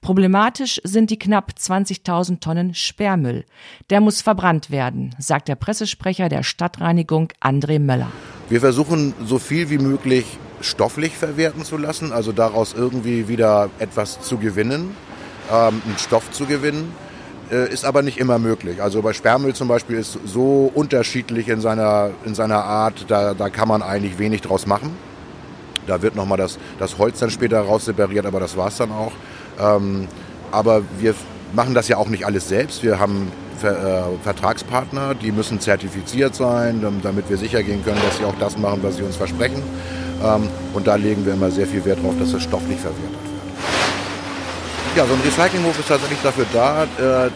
Problematisch 0.00 0.80
sind 0.84 1.10
die 1.10 1.18
knapp 1.18 1.52
20.000 1.58 2.40
Tonnen 2.40 2.74
Sperrmüll. 2.74 3.44
Der 3.90 4.00
muss 4.00 4.22
verbrannt 4.22 4.70
werden, 4.70 5.14
sagt 5.18 5.48
der 5.48 5.54
Pressesprecher 5.54 6.28
der 6.28 6.42
Stadtreinigung 6.42 7.32
André 7.40 7.78
Möller. 7.78 8.10
Wir 8.48 8.60
versuchen 8.60 9.14
so 9.24 9.38
viel 9.38 9.70
wie 9.70 9.78
möglich 9.78 10.38
stofflich 10.60 11.16
verwerten 11.16 11.64
zu 11.64 11.76
lassen, 11.76 12.12
also 12.12 12.32
daraus 12.32 12.74
irgendwie 12.74 13.28
wieder 13.28 13.70
etwas 13.78 14.20
zu 14.20 14.38
gewinnen, 14.38 14.96
ähm, 15.52 15.82
einen 15.84 15.98
Stoff 15.98 16.30
zu 16.30 16.46
gewinnen. 16.46 16.92
Äh, 17.50 17.70
ist 17.70 17.84
aber 17.84 18.02
nicht 18.02 18.18
immer 18.18 18.38
möglich. 18.38 18.80
Also 18.82 19.02
bei 19.02 19.12
Sperrmüll 19.12 19.54
zum 19.54 19.68
Beispiel 19.68 19.98
ist 19.98 20.18
so 20.24 20.70
unterschiedlich 20.74 21.48
in 21.48 21.60
seiner, 21.60 22.10
in 22.24 22.34
seiner 22.34 22.64
Art, 22.64 23.04
da, 23.08 23.34
da 23.34 23.50
kann 23.50 23.68
man 23.68 23.82
eigentlich 23.82 24.18
wenig 24.18 24.40
draus 24.40 24.66
machen. 24.66 24.96
Da 25.86 26.00
wird 26.00 26.16
nochmal 26.16 26.38
das, 26.38 26.58
das 26.78 26.96
Holz 26.96 27.18
dann 27.18 27.30
später 27.30 27.60
raus 27.60 27.84
separiert, 27.84 28.24
aber 28.24 28.40
das 28.40 28.56
war 28.56 28.68
es 28.68 28.78
dann 28.78 28.90
auch. 28.90 29.12
Ähm, 29.60 30.08
aber 30.50 30.82
wir 30.98 31.14
machen 31.52 31.74
das 31.74 31.88
ja 31.88 31.98
auch 31.98 32.08
nicht 32.08 32.24
alles 32.24 32.48
selbst. 32.48 32.82
Wir 32.82 32.98
haben 32.98 33.30
Ver, 33.64 34.10
äh, 34.12 34.22
Vertragspartner, 34.22 35.14
die 35.14 35.32
müssen 35.32 35.58
zertifiziert 35.58 36.34
sein, 36.34 36.84
damit 37.02 37.30
wir 37.30 37.38
sicher 37.38 37.62
gehen 37.62 37.82
können, 37.82 37.98
dass 38.06 38.18
sie 38.18 38.24
auch 38.26 38.34
das 38.38 38.58
machen, 38.58 38.80
was 38.82 38.96
sie 38.96 39.02
uns 39.02 39.16
versprechen. 39.16 39.62
Ähm, 40.22 40.48
und 40.74 40.86
da 40.86 40.96
legen 40.96 41.24
wir 41.24 41.32
immer 41.32 41.50
sehr 41.50 41.66
viel 41.66 41.82
Wert 41.86 41.98
darauf, 42.00 42.14
dass 42.18 42.32
das 42.32 42.42
stofflich 42.42 42.78
verwertet 42.78 43.02
wird. 43.02 44.98
Ja, 44.98 45.06
so 45.06 45.14
ein 45.14 45.20
Recyclinghof 45.24 45.78
ist 45.78 45.88
tatsächlich 45.88 46.18
dafür 46.22 46.44
da, 46.52 46.82
äh, 46.84 47.30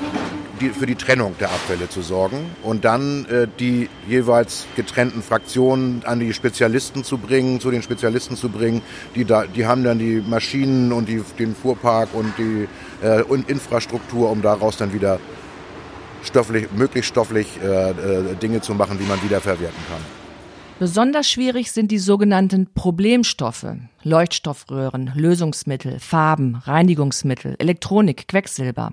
die, 0.61 0.69
für 0.69 0.85
die 0.85 0.97
Trennung 0.97 1.35
der 1.41 1.49
Abfälle 1.49 1.89
zu 1.89 2.03
sorgen 2.03 2.51
und 2.63 2.85
dann 2.85 3.25
äh, 3.25 3.47
die 3.59 3.89
jeweils 4.07 4.67
getrennten 4.77 5.23
Fraktionen 5.23 6.03
an 6.05 6.21
die 6.21 6.35
Spezialisten 6.35 7.05
zu 7.05 7.17
bringen, 7.17 7.59
zu 7.59 7.71
den 7.71 7.83
Spezialisten 7.83 8.37
zu 8.37 8.51
bringen. 8.51 8.83
Die, 9.15 9.25
da, 9.25 9.47
die 9.47 9.67
haben 9.67 9.83
dann 9.83 9.99
die 9.99 10.23
Maschinen 10.27 10.93
und 10.93 11.09
die, 11.09 11.23
den 11.39 11.57
Fuhrpark 11.57 12.11
und 12.13 12.35
die 12.37 12.69
äh, 13.03 13.23
und 13.23 13.49
Infrastruktur, 13.49 14.31
um 14.31 14.43
daraus 14.43 14.77
dann 14.77 14.93
wieder 14.93 15.19
stofflich, 16.23 16.71
möglichst 16.73 17.11
stofflich 17.11 17.47
äh, 17.63 17.91
äh, 17.91 18.35
Dinge 18.37 18.61
zu 18.61 18.75
machen, 18.75 18.99
die 18.99 19.05
man 19.05 19.23
wiederverwerten 19.23 19.83
kann. 19.89 20.01
Besonders 20.79 21.29
schwierig 21.29 21.73
sind 21.73 21.91
die 21.91 21.99
sogenannten 21.99 22.73
Problemstoffe. 22.73 23.67
Leuchtstoffröhren, 24.05 25.11
Lösungsmittel, 25.15 25.99
Farben, 25.99 26.55
Reinigungsmittel, 26.55 27.57
Elektronik, 27.59 28.29
Quecksilber. 28.29 28.93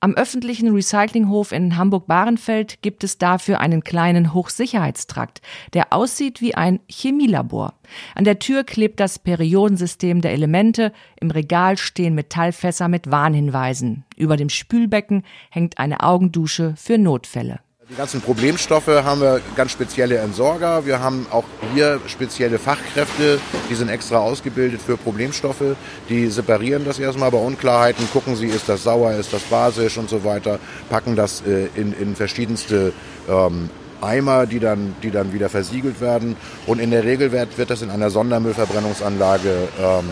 Am 0.00 0.14
öffentlichen 0.14 0.72
Recyclinghof 0.72 1.52
in 1.52 1.76
Hamburg-Bahrenfeld 1.76 2.82
gibt 2.82 3.04
es 3.04 3.18
dafür 3.18 3.60
einen 3.60 3.84
kleinen 3.84 4.34
Hochsicherheitstrakt, 4.34 5.40
der 5.74 5.92
aussieht 5.92 6.40
wie 6.40 6.54
ein 6.54 6.80
Chemielabor. 6.88 7.74
An 8.14 8.24
der 8.24 8.38
Tür 8.38 8.64
klebt 8.64 9.00
das 9.00 9.18
Periodensystem 9.18 10.20
der 10.20 10.32
Elemente, 10.32 10.92
im 11.20 11.30
Regal 11.30 11.76
stehen 11.78 12.14
Metallfässer 12.14 12.88
mit 12.88 13.10
Warnhinweisen. 13.10 14.04
Über 14.16 14.36
dem 14.36 14.48
Spülbecken 14.48 15.24
hängt 15.50 15.78
eine 15.78 16.02
Augendusche 16.02 16.74
für 16.76 16.98
Notfälle. 16.98 17.60
Die 17.90 17.94
ganzen 17.94 18.20
Problemstoffe 18.20 18.88
haben 18.88 19.22
wir 19.22 19.40
ganz 19.56 19.72
spezielle 19.72 20.18
Entsorger. 20.18 20.84
Wir 20.84 21.00
haben 21.00 21.26
auch 21.30 21.44
hier 21.72 21.98
spezielle 22.06 22.58
Fachkräfte, 22.58 23.40
die 23.70 23.74
sind 23.74 23.88
extra 23.88 24.18
ausgebildet 24.18 24.82
für 24.82 24.98
Problemstoffe. 24.98 25.74
Die 26.10 26.26
separieren 26.26 26.84
das 26.84 26.98
erstmal 26.98 27.30
bei 27.30 27.38
Unklarheiten, 27.38 28.06
gucken 28.12 28.36
sie, 28.36 28.48
ist 28.48 28.68
das 28.68 28.82
sauer, 28.82 29.12
ist 29.12 29.32
das 29.32 29.40
basisch 29.44 29.96
und 29.96 30.10
so 30.10 30.22
weiter, 30.22 30.58
packen 30.90 31.16
das 31.16 31.42
äh, 31.46 31.68
in, 31.76 31.94
in 31.94 32.14
verschiedenste 32.14 32.92
ähm, 33.26 33.70
Eimer, 34.02 34.44
die 34.44 34.60
dann, 34.60 34.94
die 35.02 35.10
dann 35.10 35.32
wieder 35.32 35.48
versiegelt 35.48 36.02
werden. 36.02 36.36
Und 36.66 36.80
in 36.80 36.90
der 36.90 37.04
Regel 37.04 37.32
wird, 37.32 37.56
wird 37.56 37.70
das 37.70 37.80
in 37.80 37.88
einer 37.88 38.10
Sondermüllverbrennungsanlage 38.10 39.68
ähm, 39.80 40.10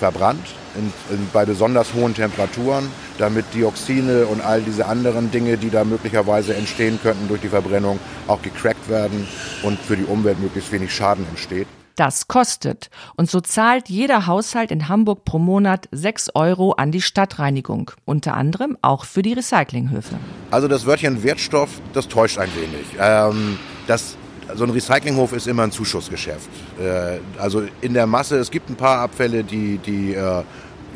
verbrannt 0.00 0.46
in, 0.74 0.92
in, 1.14 1.28
bei 1.32 1.44
besonders 1.44 1.94
hohen 1.94 2.14
Temperaturen, 2.14 2.90
damit 3.18 3.44
Dioxine 3.54 4.26
und 4.26 4.40
all 4.40 4.62
diese 4.62 4.86
anderen 4.86 5.30
Dinge, 5.30 5.56
die 5.56 5.70
da 5.70 5.84
möglicherweise 5.84 6.54
entstehen 6.54 6.98
könnten 7.02 7.28
durch 7.28 7.42
die 7.42 7.48
Verbrennung, 7.48 8.00
auch 8.26 8.42
gecrackt 8.42 8.88
werden 8.88 9.28
und 9.62 9.78
für 9.78 9.96
die 9.96 10.04
Umwelt 10.04 10.40
möglichst 10.40 10.72
wenig 10.72 10.92
Schaden 10.92 11.26
entsteht. 11.28 11.68
Das 11.96 12.28
kostet. 12.28 12.88
Und 13.16 13.30
so 13.30 13.42
zahlt 13.42 13.90
jeder 13.90 14.26
Haushalt 14.26 14.70
in 14.70 14.88
Hamburg 14.88 15.26
pro 15.26 15.38
Monat 15.38 15.86
6 15.92 16.30
Euro 16.34 16.72
an 16.72 16.92
die 16.92 17.02
Stadtreinigung. 17.02 17.90
Unter 18.06 18.34
anderem 18.34 18.78
auch 18.80 19.04
für 19.04 19.20
die 19.20 19.34
Recyclinghöfe. 19.34 20.14
Also 20.50 20.66
das 20.66 20.86
Wörtchen 20.86 21.22
Wertstoff, 21.22 21.68
das 21.92 22.08
täuscht 22.08 22.38
ein 22.38 22.48
wenig. 22.54 22.86
Ähm, 22.98 23.58
das 23.86 24.16
so 24.54 24.64
ein 24.64 24.70
Recyclinghof 24.70 25.32
ist 25.32 25.46
immer 25.46 25.64
ein 25.64 25.72
Zuschussgeschäft. 25.72 26.48
Äh, 26.80 27.18
also 27.40 27.62
in 27.80 27.94
der 27.94 28.06
Masse, 28.06 28.38
es 28.38 28.50
gibt 28.50 28.70
ein 28.70 28.76
paar 28.76 29.00
Abfälle, 29.00 29.44
die, 29.44 29.78
die 29.78 30.14
äh, 30.14 30.42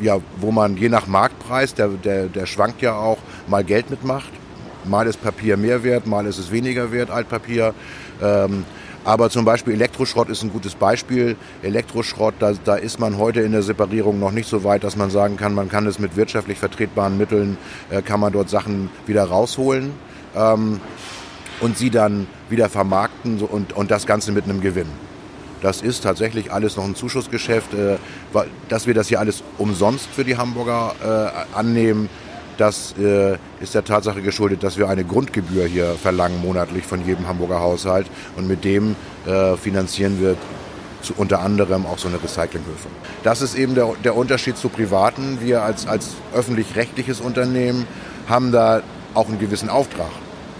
ja, 0.01 0.17
wo 0.37 0.51
man 0.51 0.77
je 0.77 0.89
nach 0.89 1.07
Marktpreis, 1.07 1.73
der, 1.73 1.89
der, 1.89 2.27
der 2.27 2.45
schwankt 2.45 2.81
ja 2.81 2.95
auch, 2.95 3.17
mal 3.47 3.63
Geld 3.63 3.89
mitmacht. 3.89 4.29
Mal 4.83 5.07
ist 5.07 5.21
Papier 5.21 5.57
mehr 5.57 5.83
wert, 5.83 6.05
mal 6.05 6.25
ist 6.27 6.37
es 6.37 6.51
weniger 6.51 6.91
wert, 6.91 7.09
Altpapier. 7.09 7.73
Ähm, 8.21 8.65
aber 9.03 9.29
zum 9.29 9.45
Beispiel 9.45 9.73
Elektroschrott 9.73 10.29
ist 10.29 10.43
ein 10.43 10.51
gutes 10.51 10.75
Beispiel. 10.75 11.37
Elektroschrott, 11.61 12.35
da, 12.39 12.53
da 12.63 12.75
ist 12.75 12.99
man 12.99 13.17
heute 13.17 13.41
in 13.41 13.51
der 13.51 13.61
Separierung 13.61 14.19
noch 14.19 14.31
nicht 14.31 14.49
so 14.49 14.63
weit, 14.63 14.83
dass 14.83 14.95
man 14.95 15.11
sagen 15.11 15.37
kann, 15.37 15.53
man 15.53 15.69
kann 15.69 15.85
es 15.85 15.99
mit 15.99 16.15
wirtschaftlich 16.15 16.57
vertretbaren 16.57 17.17
Mitteln, 17.17 17.57
äh, 17.89 18.01
kann 18.01 18.19
man 18.19 18.33
dort 18.33 18.49
Sachen 18.49 18.89
wieder 19.05 19.23
rausholen. 19.23 19.91
Und 21.61 21.77
sie 21.77 21.89
dann 21.89 22.27
wieder 22.49 22.69
vermarkten 22.69 23.41
und, 23.41 23.73
und 23.73 23.91
das 23.91 24.05
Ganze 24.05 24.31
mit 24.31 24.43
einem 24.43 24.61
Gewinn. 24.61 24.89
Das 25.61 25.81
ist 25.81 26.03
tatsächlich 26.03 26.51
alles 26.51 26.75
noch 26.75 26.83
ein 26.83 26.95
Zuschussgeschäft. 26.95 27.73
Äh, 27.73 27.97
dass 28.69 28.87
wir 28.87 28.93
das 28.93 29.07
hier 29.07 29.19
alles 29.19 29.43
umsonst 29.57 30.07
für 30.07 30.23
die 30.23 30.37
Hamburger 30.37 30.95
äh, 31.53 31.57
annehmen, 31.57 32.09
das 32.57 32.95
äh, 32.97 33.37
ist 33.59 33.75
der 33.75 33.83
Tatsache 33.83 34.21
geschuldet, 34.21 34.63
dass 34.63 34.77
wir 34.77 34.87
eine 34.87 35.03
Grundgebühr 35.03 35.65
hier 35.65 35.95
verlangen 35.95 36.41
monatlich 36.41 36.85
von 36.85 37.05
jedem 37.05 37.27
Hamburger 37.27 37.59
Haushalt 37.59 38.07
und 38.37 38.47
mit 38.47 38.63
dem 38.63 38.95
äh, 39.25 39.57
finanzieren 39.57 40.21
wir 40.21 40.37
zu, 41.01 41.13
unter 41.17 41.41
anderem 41.41 41.85
auch 41.85 41.97
so 41.97 42.07
eine 42.07 42.21
Recyclinghöfe. 42.21 42.87
Das 43.23 43.41
ist 43.41 43.55
eben 43.55 43.75
der, 43.75 43.93
der 44.03 44.15
Unterschied 44.15 44.57
zu 44.57 44.69
Privaten. 44.69 45.39
Wir 45.41 45.63
als, 45.63 45.87
als 45.87 46.11
öffentlich-rechtliches 46.33 47.19
Unternehmen 47.19 47.87
haben 48.27 48.51
da 48.51 48.81
auch 49.13 49.27
einen 49.27 49.39
gewissen 49.39 49.69
Auftrag. 49.69 50.09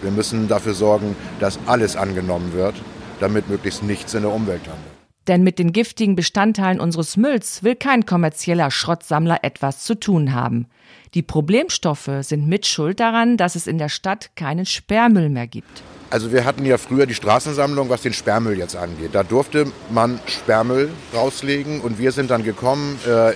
Wir 0.06 0.12
müssen 0.12 0.48
dafür 0.48 0.76
sorgen, 0.76 1.15
dass 1.39 1.58
alles 1.65 1.96
angenommen 1.96 2.54
wird, 2.54 2.76
damit 3.20 3.50
möglichst 3.50 3.82
nichts 3.82 4.13
in 4.13 4.22
der 4.22 4.32
Umwelt 4.32 4.63
landet. 4.68 4.86
Denn 5.28 5.41
mit 5.41 5.58
den 5.58 5.74
giftigen 5.74 6.15
Bestandteilen 6.15 6.80
unseres 6.80 7.18
Mülls 7.18 7.63
will 7.63 7.76
kein 7.76 8.06
kommerzieller 8.06 8.70
Schrottsammler 8.70 9.39
etwas 9.41 9.84
zu 9.84 9.96
tun 9.96 10.36
haben. 10.36 10.68
Die 11.15 11.24
Problemstoffe 11.24 12.12
sind 12.22 12.48
Mitschuld 12.48 13.00
daran, 13.00 13.36
dass 13.36 13.56
es 13.56 13.65
in 13.65 13.80
der 13.80 13.89
Stadt 13.89 14.30
keinen 14.36 14.68
Sperrmüll 14.68 15.30
mehr 15.30 15.48
gibt. 15.48 15.82
Also 16.12 16.32
wir 16.32 16.46
hatten 16.46 16.68
ja 16.68 16.78
früher 16.78 17.08
die 17.08 17.15
Straßensammlung, 17.15 17.89
was 17.89 18.04
den 18.04 18.13
Sperrmüll 18.13 18.60
jetzt 18.60 18.76
angeht. 18.76 19.10
Da 19.13 19.24
durfte 19.24 19.65
man 19.89 20.20
Sperrmüll 20.28 20.91
rauslegen 21.15 21.82
und 21.82 21.98
wir 21.98 22.12
sind 22.12 22.30
dann 22.30 22.44
gekommen, 22.44 23.00
äh, 23.08 23.32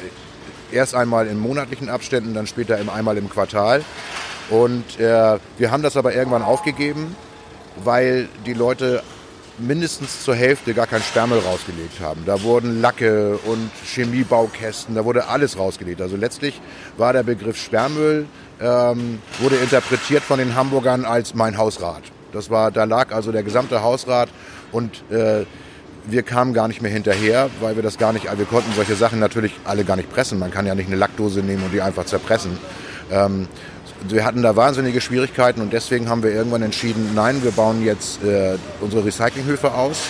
erst 0.72 0.94
einmal 0.94 1.26
in 1.26 1.40
monatlichen 1.40 1.90
Abständen, 1.90 2.36
dann 2.36 2.46
später 2.46 2.78
einmal 2.94 3.18
im 3.18 3.28
Quartal 3.28 3.84
Und 4.50 5.00
äh, 5.00 5.38
wir 5.58 5.72
haben 5.72 5.84
das 5.84 5.96
aber 5.98 6.14
irgendwann 6.14 6.42
aufgegeben, 6.42 7.16
weil 7.84 8.28
die 8.46 8.54
Leute 8.54 9.04
mindestens 9.60 10.24
zur 10.24 10.36
Hälfte 10.36 10.74
gar 10.74 10.88
kein 10.88 11.02
Sperrmüll 11.02 11.40
rausgelegt 11.40 12.00
haben. 12.00 12.24
Da 12.26 12.42
wurden 12.44 12.82
Lacke 12.82 13.38
und 13.46 13.70
Chemiebaukästen, 13.86 14.96
da 14.96 15.06
wurde 15.06 15.28
alles 15.28 15.58
rausgelegt. 15.58 16.02
Also 16.02 16.16
letztlich 16.16 16.62
war 16.98 17.14
der 17.14 17.24
Begriff 17.24 17.58
Sperrmüll, 17.58 18.26
ähm, 18.62 19.20
wurde 19.40 19.58
interpretiert 19.58 20.24
von 20.24 20.40
den 20.40 20.56
Hamburgern 20.56 21.06
als 21.06 21.36
mein 21.36 21.58
Hausrat. 21.58 22.04
Das 22.32 22.50
war, 22.50 22.72
da 22.72 22.84
lag 22.86 23.12
also 23.12 23.32
der 23.32 23.44
gesamte 23.44 23.82
Hausrat 23.82 24.30
und 24.72 25.04
äh, 25.12 25.46
wir 26.06 26.24
kamen 26.24 26.54
gar 26.54 26.68
nicht 26.68 26.82
mehr 26.82 26.92
hinterher, 26.92 27.50
weil 27.60 27.76
wir 27.76 27.84
das 27.84 27.98
gar 27.98 28.14
nicht, 28.14 28.26
wir 28.26 28.46
konnten 28.46 28.72
solche 28.74 28.96
Sachen 28.96 29.20
natürlich 29.20 29.54
alle 29.66 29.84
gar 29.84 29.96
nicht 29.96 30.12
pressen. 30.12 30.40
Man 30.40 30.52
kann 30.52 30.66
ja 30.66 30.76
nicht 30.76 30.88
eine 30.88 30.96
Lackdose 30.96 31.42
nehmen 31.42 31.64
und 31.64 31.74
die 31.74 31.82
einfach 31.82 32.06
zerpressen. 32.06 32.58
Ähm, 33.12 33.48
wir 34.08 34.26
hatten 34.26 34.42
da 34.42 34.56
wahnsinnige 34.56 35.02
Schwierigkeiten 35.02 35.62
und 35.62 35.74
deswegen 35.74 36.10
haben 36.10 36.24
wir 36.24 36.32
irgendwann 36.32 36.62
entschieden, 36.62 37.12
nein, 37.16 37.44
wir 37.44 37.52
bauen 37.52 37.84
jetzt 37.84 38.24
äh, 38.24 38.58
unsere 38.82 39.06
Recyclinghöfe 39.06 39.74
aus. 39.74 40.10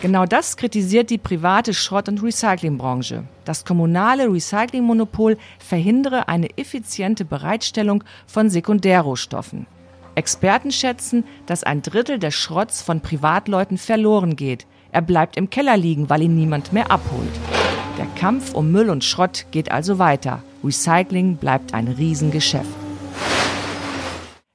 Genau 0.00 0.26
das 0.26 0.56
kritisiert 0.56 1.10
die 1.10 1.18
private 1.18 1.74
Schrott- 1.74 2.08
und 2.08 2.22
Recyclingbranche. 2.22 3.24
Das 3.44 3.64
kommunale 3.64 4.32
Recyclingmonopol 4.32 5.36
verhindere 5.58 6.28
eine 6.28 6.56
effiziente 6.56 7.24
Bereitstellung 7.24 8.04
von 8.26 8.48
Sekundärrohstoffen. 8.48 9.66
Experten 10.14 10.70
schätzen, 10.70 11.24
dass 11.46 11.64
ein 11.64 11.82
Drittel 11.82 12.18
des 12.18 12.34
Schrotts 12.34 12.80
von 12.80 13.00
Privatleuten 13.00 13.76
verloren 13.76 14.36
geht. 14.36 14.66
Er 14.92 15.02
bleibt 15.02 15.36
im 15.36 15.50
Keller 15.50 15.76
liegen, 15.76 16.08
weil 16.08 16.22
ihn 16.22 16.36
niemand 16.36 16.72
mehr 16.72 16.90
abholt. 16.90 17.28
Der 17.98 18.06
Kampf 18.18 18.54
um 18.54 18.70
Müll 18.70 18.90
und 18.90 19.04
Schrott 19.04 19.46
geht 19.50 19.72
also 19.72 19.98
weiter. 19.98 20.42
Recycling 20.62 21.36
bleibt 21.36 21.74
ein 21.74 21.88
Riesengeschäft. 21.88 22.87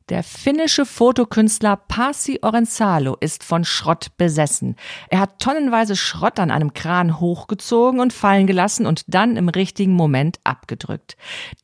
Der 0.10 0.22
finnische 0.22 0.86
Fotokünstler 0.86 1.78
Pasi 1.78 2.39
Orensalo 2.42 3.16
ist 3.22 3.42
von 3.42 3.63
Schrott 3.63 4.08
besessen. 4.18 4.76
Er 5.10 5.22
hat 5.22 5.39
tonnenweise 5.39 5.96
Schrott 5.96 6.39
an 6.39 6.52
einem 6.52 6.74
Kran 6.74 7.22
hochgezogen 7.22 8.02
und 8.02 8.12
fallen 8.12 8.46
gelassen 8.46 8.86
und 8.86 9.06
dann 9.08 9.38
im 9.38 9.48
richtigen 9.48 9.94
Moment 9.94 10.42
abgedrückt. 10.44 11.16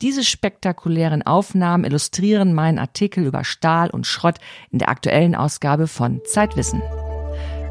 Diese 0.01 0.23
spektakulären 0.23 1.21
Aufnahmen 1.21 1.83
illustrieren 1.83 2.53
meinen 2.53 2.79
Artikel 2.79 3.25
über 3.25 3.43
Stahl 3.43 3.89
und 3.89 4.07
Schrott 4.07 4.37
in 4.71 4.79
der 4.79 4.87
aktuellen 4.87 5.35
Ausgabe 5.35 5.87
von 5.87 6.21
Zeitwissen. 6.23 6.81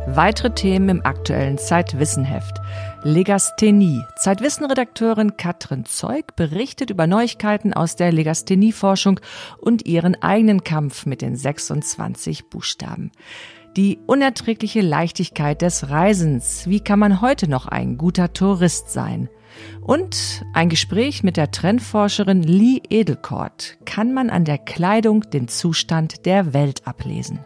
Weitere 0.07 0.55
Themen 0.55 0.89
im 0.89 1.07
aktuellen 1.07 1.57
Zeitwissenheft. 1.57 2.59
Legasthenie. 3.05 4.03
Zeitwissen-Redakteurin 4.17 5.37
Katrin 5.37 5.85
Zeug 5.85 6.35
berichtet 6.35 6.91
über 6.91 7.07
Neuigkeiten 7.07 7.73
aus 7.73 7.95
der 7.95 8.11
Legasthenie-Forschung 8.11 9.21
und 9.61 9.87
ihren 9.87 10.21
eigenen 10.21 10.65
Kampf 10.65 11.07
mit 11.07 11.23
den 11.23 11.37
26 11.37 12.47
Buchstaben. 12.51 13.13
Die 13.77 14.01
unerträgliche 14.07 14.81
Leichtigkeit 14.81 15.63
des 15.63 15.91
Reisens. 15.91 16.67
Wie 16.67 16.81
kann 16.81 16.99
man 16.99 17.21
heute 17.21 17.49
noch 17.49 17.67
ein 17.67 17.99
guter 17.99 18.33
Tourist 18.33 18.91
sein? 18.91 19.29
Und 19.81 20.45
ein 20.53 20.69
Gespräch 20.69 21.23
mit 21.23 21.37
der 21.37 21.53
Trendforscherin 21.53 22.43
Lee 22.43 22.81
Edelkort. 22.91 23.79
Kann 23.85 24.13
man 24.13 24.29
an 24.29 24.45
der 24.45 24.59
Kleidung 24.59 25.23
den 25.31 25.47
Zustand 25.47 26.27
der 26.27 26.53
Welt 26.53 26.87
ablesen? 26.87 27.39